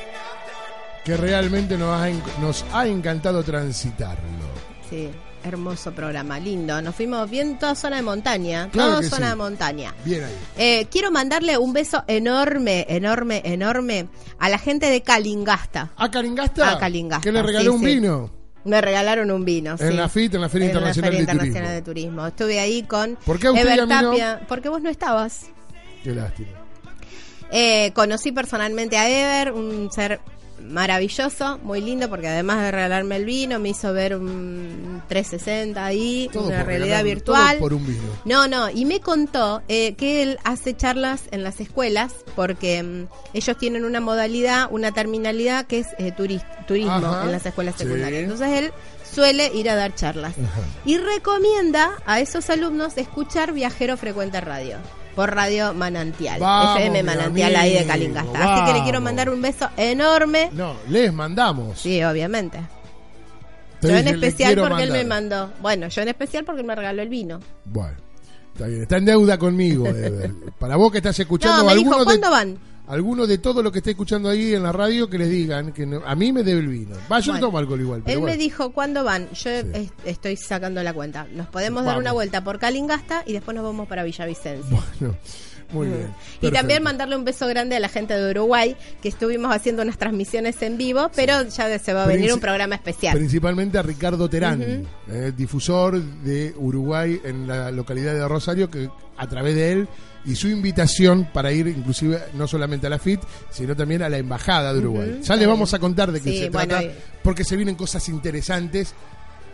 que 1.03 1.17
realmente 1.17 1.77
nos 1.77 1.99
ha, 1.99 2.09
nos 2.39 2.65
ha 2.73 2.87
encantado 2.87 3.43
transitarlo. 3.43 4.45
Sí 4.89 5.09
hermoso 5.43 5.93
programa, 5.93 6.39
lindo. 6.39 6.81
Nos 6.81 6.95
fuimos 6.95 7.29
bien 7.29 7.59
toda 7.59 7.75
zona 7.75 7.97
de 7.97 8.01
montaña, 8.01 8.69
toda 8.71 9.03
zona 9.03 9.29
de 9.29 9.35
montaña. 9.35 9.93
Bien 10.05 10.23
ahí. 10.23 10.33
Eh, 10.57 10.87
quiero 10.89 11.11
mandarle 11.11 11.57
un 11.57 11.73
beso 11.73 12.03
enorme, 12.07 12.85
enorme, 12.89 13.41
enorme 13.45 14.07
a 14.39 14.49
la 14.49 14.57
gente 14.57 14.89
de 14.89 15.01
Calingasta. 15.01 15.91
¿A 15.97 16.09
Calingasta? 16.09 16.71
A 16.71 16.79
Calingasta. 16.79 17.23
Que 17.23 17.31
le 17.31 17.43
regaló 17.43 17.73
un 17.73 17.81
vino. 17.81 18.31
Me 18.65 18.79
regalaron 18.79 19.29
un 19.31 19.43
vino. 19.43 19.75
En 19.77 19.97
la 19.97 20.07
FIT, 20.07 20.35
en 20.35 20.41
la 20.41 20.49
Feria, 20.49 20.67
Internacional, 20.67 21.11
la 21.11 21.17
Feria 21.17 21.33
Internacional 21.33 21.71
de, 21.73 21.81
Turismo. 21.81 22.27
Estuve 22.27 22.59
ahí 22.59 22.83
con 22.83 23.17
¿Por 23.25 23.37
qué 23.39 23.49
usted 23.49 23.87
Tapia, 23.87 24.41
porque 24.47 24.69
vos 24.69 24.81
no 24.81 24.89
estabas. 24.89 25.47
Qué 26.03 26.13
lástima. 26.15 26.63
Eh, 27.51 27.91
conocí 27.93 28.31
personalmente 28.31 28.97
a 28.97 29.07
Ever, 29.07 29.53
un 29.53 29.91
ser 29.91 30.21
maravilloso, 30.63 31.59
muy 31.63 31.81
lindo, 31.81 32.09
porque 32.09 32.27
además 32.27 32.61
de 32.61 32.71
regalarme 32.71 33.17
el 33.17 33.25
vino, 33.25 33.59
me 33.59 33.69
hizo 33.69 33.93
ver 33.93 34.15
un 34.15 35.01
360 35.07 35.85
ahí, 35.85 36.29
una 36.33 36.63
realidad 36.63 37.03
virtual. 37.03 37.57
por 37.59 37.73
un 37.73 37.85
vino. 37.85 38.03
No, 38.25 38.47
no, 38.47 38.69
y 38.69 38.85
me 38.85 38.99
contó 38.99 39.61
eh, 39.67 39.95
que 39.95 40.23
él 40.23 40.39
hace 40.43 40.75
charlas 40.75 41.23
en 41.31 41.43
las 41.43 41.59
escuelas, 41.59 42.13
porque 42.35 42.81
mm, 42.81 43.07
ellos 43.33 43.57
tienen 43.57 43.85
una 43.85 43.99
modalidad, 43.99 44.67
una 44.71 44.91
terminalidad 44.91 45.65
que 45.65 45.79
es 45.79 45.87
eh, 45.97 46.11
turismo 46.11 47.21
en 47.23 47.31
las 47.31 47.45
escuelas 47.45 47.75
secundarias. 47.75 48.23
Entonces 48.23 48.49
él 48.49 48.71
suele 49.03 49.51
ir 49.53 49.69
a 49.69 49.75
dar 49.75 49.93
charlas. 49.93 50.33
Y 50.85 50.97
recomienda 50.97 51.91
a 52.05 52.19
esos 52.19 52.49
alumnos 52.49 52.97
escuchar 52.97 53.53
Viajero 53.53 53.97
Frecuente 53.97 54.41
Radio 54.41 54.77
por 55.15 55.33
Radio 55.33 55.73
Manantial, 55.73 56.41
FM 56.75 57.03
Manantial 57.03 57.55
ahí 57.55 57.73
de 57.73 57.85
Calingasta. 57.85 58.55
Así 58.55 58.65
que 58.65 58.77
le 58.77 58.83
quiero 58.83 59.01
mandar 59.01 59.29
un 59.29 59.41
beso 59.41 59.69
enorme. 59.77 60.49
No, 60.53 60.75
les 60.89 61.13
mandamos. 61.13 61.79
Sí, 61.79 62.03
obviamente. 62.03 62.59
yo 63.81 63.89
en 63.89 64.07
especial 64.07 64.55
porque 64.55 64.83
él 64.83 64.91
me 64.91 65.05
mandó. 65.05 65.51
Bueno, 65.61 65.87
yo 65.87 66.01
en 66.01 66.09
especial 66.09 66.43
porque 66.43 66.61
él 66.61 66.67
me 66.67 66.75
regaló 66.75 67.01
el 67.01 67.09
vino. 67.09 67.39
Bueno, 67.65 67.97
está 68.53 68.67
bien. 68.67 68.81
Está 68.83 68.97
en 68.97 69.05
deuda 69.05 69.37
conmigo, 69.37 69.85
Para 70.59 70.75
vos 70.75 70.91
que 70.91 70.97
estás 70.97 71.17
escuchando. 71.19 71.63
No, 71.63 71.69
me 71.69 71.75
dijo, 71.75 72.03
¿cuándo 72.03 72.31
van? 72.31 72.57
Alguno 72.87 73.25
de 73.27 73.37
todo 73.37 73.63
lo 73.63 73.71
que 73.71 73.79
esté 73.79 73.91
escuchando 73.91 74.29
ahí 74.29 74.53
en 74.53 74.63
la 74.63 74.71
radio 74.71 75.09
que 75.09 75.17
les 75.17 75.29
digan 75.29 75.71
que 75.71 75.87
a 76.05 76.15
mí 76.15 76.31
me 76.31 76.43
debe 76.43 76.61
el 76.61 76.67
vino. 76.67 76.95
Va, 77.11 77.19
yo 77.19 77.33
no 77.33 77.39
tomo 77.39 77.57
alcohol 77.57 77.81
igual. 77.81 78.03
él 78.05 78.21
me 78.21 78.37
dijo, 78.37 78.71
¿cuándo 78.71 79.03
van? 79.03 79.29
Yo 79.31 79.51
estoy 80.05 80.35
sacando 80.37 80.83
la 80.83 80.93
cuenta. 80.93 81.27
Nos 81.33 81.47
podemos 81.47 81.85
dar 81.85 81.97
una 81.97 82.11
vuelta 82.11 82.43
por 82.43 82.59
Calingasta 82.59 83.23
y 83.25 83.33
después 83.33 83.55
nos 83.55 83.63
vamos 83.63 83.87
para 83.87 84.03
Villavicencio. 84.03 84.83
Bueno. 84.99 85.15
Muy 85.71 85.87
bien. 85.87 86.13
Y 86.41 86.51
también 86.51 86.83
mandarle 86.83 87.15
un 87.15 87.25
beso 87.25 87.47
grande 87.47 87.75
a 87.75 87.79
la 87.79 87.89
gente 87.89 88.13
de 88.13 88.29
Uruguay, 88.29 88.75
que 89.01 89.09
estuvimos 89.09 89.53
haciendo 89.53 89.81
unas 89.81 89.97
transmisiones 89.97 90.61
en 90.61 90.77
vivo, 90.77 91.09
pero 91.15 91.43
ya 91.43 91.79
se 91.79 91.93
va 91.93 92.03
a 92.03 92.07
venir 92.07 92.31
un 92.31 92.39
programa 92.39 92.75
especial. 92.75 93.17
Principalmente 93.17 93.77
a 93.77 93.81
Ricardo 93.81 94.29
Terán, 94.29 94.85
eh, 95.09 95.33
difusor 95.35 95.99
de 96.01 96.53
Uruguay 96.57 97.19
en 97.23 97.47
la 97.47 97.71
localidad 97.71 98.13
de 98.13 98.27
Rosario, 98.27 98.69
que 98.69 98.89
a 99.17 99.27
través 99.27 99.55
de 99.55 99.71
él 99.71 99.87
y 100.25 100.35
su 100.35 100.47
invitación 100.47 101.27
para 101.33 101.51
ir 101.51 101.67
inclusive 101.67 102.19
no 102.33 102.47
solamente 102.47 102.87
a 102.87 102.89
la 102.89 102.99
FIT, 102.99 103.21
sino 103.49 103.75
también 103.75 104.03
a 104.03 104.09
la 104.09 104.17
Embajada 104.17 104.73
de 104.73 104.79
Uruguay. 104.79 105.19
ya 105.21 105.35
le 105.35 105.45
vamos 105.45 105.73
a 105.73 105.79
contar 105.79 106.11
de 106.11 106.21
qué 106.21 106.37
se 106.37 106.49
trata, 106.49 106.81
porque 107.21 107.43
se 107.43 107.55
vienen 107.55 107.75
cosas 107.75 108.07
interesantes 108.09 108.93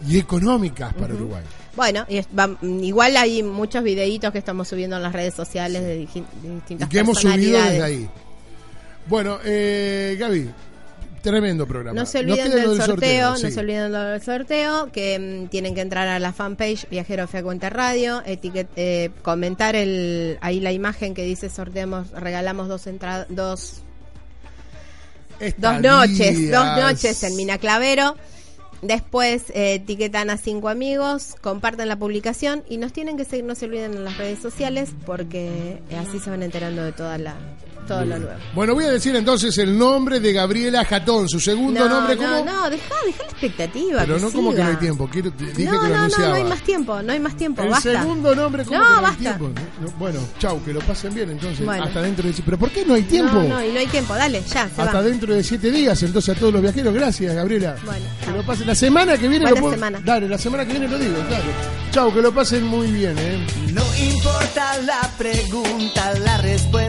y 0.07 0.17
económicas 0.17 0.93
para 0.93 1.13
Uruguay. 1.13 1.43
Bueno, 1.75 2.05
igual 2.61 3.17
hay 3.17 3.43
muchos 3.43 3.83
videitos 3.83 4.31
que 4.31 4.37
estamos 4.37 4.67
subiendo 4.67 4.97
en 4.97 5.03
las 5.03 5.13
redes 5.13 5.33
sociales 5.33 5.81
de, 5.83 5.95
distintas 5.95 6.87
y 6.87 6.89
que 6.89 6.99
hemos 6.99 7.19
subido 7.19 7.61
desde 7.61 7.83
ahí. 7.83 8.09
Bueno, 9.07 9.39
eh, 9.43 10.15
Gaby, 10.19 10.49
Tremendo 11.21 11.67
programa. 11.67 11.99
No 11.99 12.05
se 12.05 12.19
olviden 12.19 12.51
del, 12.51 12.81
sorteo, 12.81 13.31
no 13.31 13.37
se 13.37 13.59
olviden 13.59 13.91
del 13.91 14.21
sorteo, 14.21 14.91
que 14.91 15.19
mm, 15.19 15.49
tienen 15.49 15.75
que 15.75 15.81
entrar 15.81 16.07
a 16.07 16.19
la 16.19 16.31
fanpage 16.31 16.87
Viajero 16.89 17.27
Frecuente 17.27 17.69
Radio, 17.69 18.21
eh, 18.25 19.09
comentar 19.21 19.75
el, 19.75 20.37
ahí 20.41 20.59
la 20.59 20.71
imagen 20.71 21.13
que 21.13 21.23
dice 21.23 21.49
sorteamos, 21.49 22.11
regalamos 22.11 22.67
dos 22.67 22.87
entradas, 22.87 23.27
dos, 23.29 23.81
dos 25.57 25.81
noches, 25.81 26.51
dos 26.51 26.77
noches 26.77 27.23
en 27.23 27.35
Mina 27.35 27.57
Clavero. 27.57 28.15
Después 28.81 29.49
eh, 29.49 29.73
etiquetan 29.73 30.29
a 30.29 30.37
cinco 30.37 30.69
amigos, 30.69 31.35
comparten 31.41 31.89
la 31.89 31.97
publicación 31.97 32.63
y 32.69 32.77
nos 32.77 32.93
tienen 32.93 33.17
que 33.17 33.25
seguir, 33.25 33.43
no 33.43 33.55
se 33.55 33.65
olviden 33.65 33.93
en 33.93 34.05
las 34.05 34.17
redes 34.17 34.39
sociales 34.39 34.91
porque 35.05 35.81
así 35.99 36.19
se 36.19 36.29
van 36.29 36.43
enterando 36.43 36.85
de 36.85 36.93
toda 36.93 37.17
la, 37.17 37.35
todo 37.89 38.05
lo 38.05 38.19
nuevo. 38.19 38.39
Bueno, 38.53 38.73
voy 38.75 38.85
a 38.85 38.91
decir 38.91 39.15
entonces 39.15 39.57
el 39.57 39.77
nombre 39.77 40.19
de 40.19 40.31
Gabriela 40.31 40.85
Jatón, 40.85 41.27
su 41.27 41.39
segundo 41.39 41.89
nombre. 41.89 42.15
No, 42.15 42.45
no, 42.45 42.69
deja, 42.69 42.93
deja 43.05 43.23
la 43.23 43.29
expectativa. 43.29 44.01
Pero 44.01 44.19
no 44.19 44.31
como 44.31 44.53
que 44.53 44.63
no 44.63 44.69
hay 44.69 44.75
tiempo. 44.75 45.09
Quiero, 45.11 45.31
dije 45.31 45.63
no, 45.65 45.81
que 45.81 45.87
lo 45.87 45.95
no, 45.95 46.07
no, 46.07 46.17
no 46.29 46.33
hay 46.35 46.43
más 46.43 46.61
tiempo, 46.61 47.01
no 47.01 47.11
hay 47.11 47.19
más 47.19 47.35
tiempo. 47.35 47.63
El 47.63 47.69
basta. 47.69 47.99
segundo 47.99 48.35
nombre, 48.35 48.63
¿cómo 48.63 48.79
no, 48.79 48.85
que 48.85 48.93
no 48.93 49.01
basta. 49.01 49.31
hay 49.31 49.37
tiempo? 49.37 49.61
bueno, 49.97 50.19
chau, 50.37 50.63
que 50.63 50.73
lo 50.73 50.79
pasen 50.81 51.13
bien 51.15 51.31
entonces. 51.31 51.67
Hasta 51.67 52.01
dentro 52.01 52.27
de. 52.27 52.35
¿Pero 52.45 52.59
por 52.59 52.69
qué 52.69 52.85
no 52.85 52.93
hay 52.93 53.03
tiempo? 53.03 53.33
No, 53.33 53.43
no, 53.43 53.65
y 53.65 53.71
no 53.71 53.79
hay 53.79 53.87
tiempo, 53.87 54.13
dale, 54.13 54.41
ya. 54.41 54.69
Se 54.69 54.81
Hasta 54.81 55.01
dentro 55.01 55.33
de 55.33 55.43
siete 55.43 55.71
días, 55.71 56.01
entonces 56.03 56.35
a 56.35 56.39
todos 56.39 56.53
los 56.53 56.61
viajeros, 56.61 56.93
gracias, 56.93 57.33
Gabriela. 57.33 57.75
Bueno, 57.83 58.05
que 58.23 58.31
lo 58.31 58.43
pasen. 58.45 58.67
La 58.67 58.75
semana 58.75 59.17
que 59.17 59.27
viene 59.27 59.45
Buena 59.45 59.61
lo 59.61 59.71
semana. 59.71 60.01
Dale, 60.05 60.29
la 60.29 60.37
semana 60.37 60.63
que 60.65 60.71
viene 60.73 60.87
lo 60.87 60.99
digo, 60.99 61.15
claro. 61.27 61.43
Chau, 61.91 62.13
que 62.13 62.21
lo 62.21 62.31
pasen 62.31 62.65
muy 62.65 62.91
bien, 62.91 63.17
¿eh? 63.17 63.39
No 63.73 63.83
importa 63.97 64.77
la 64.83 65.09
pregunta, 65.17 66.13
la 66.19 66.37
respuesta 66.37 66.88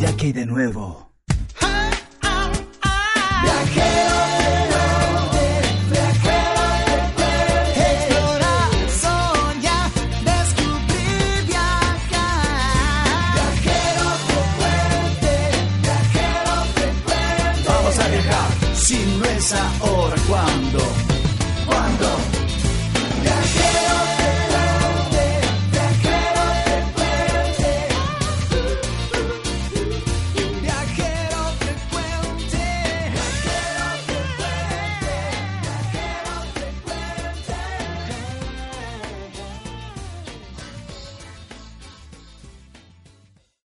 Dirá 0.00 0.16
que 0.16 0.32
de 0.32 0.46
nuevo. 0.46 1.09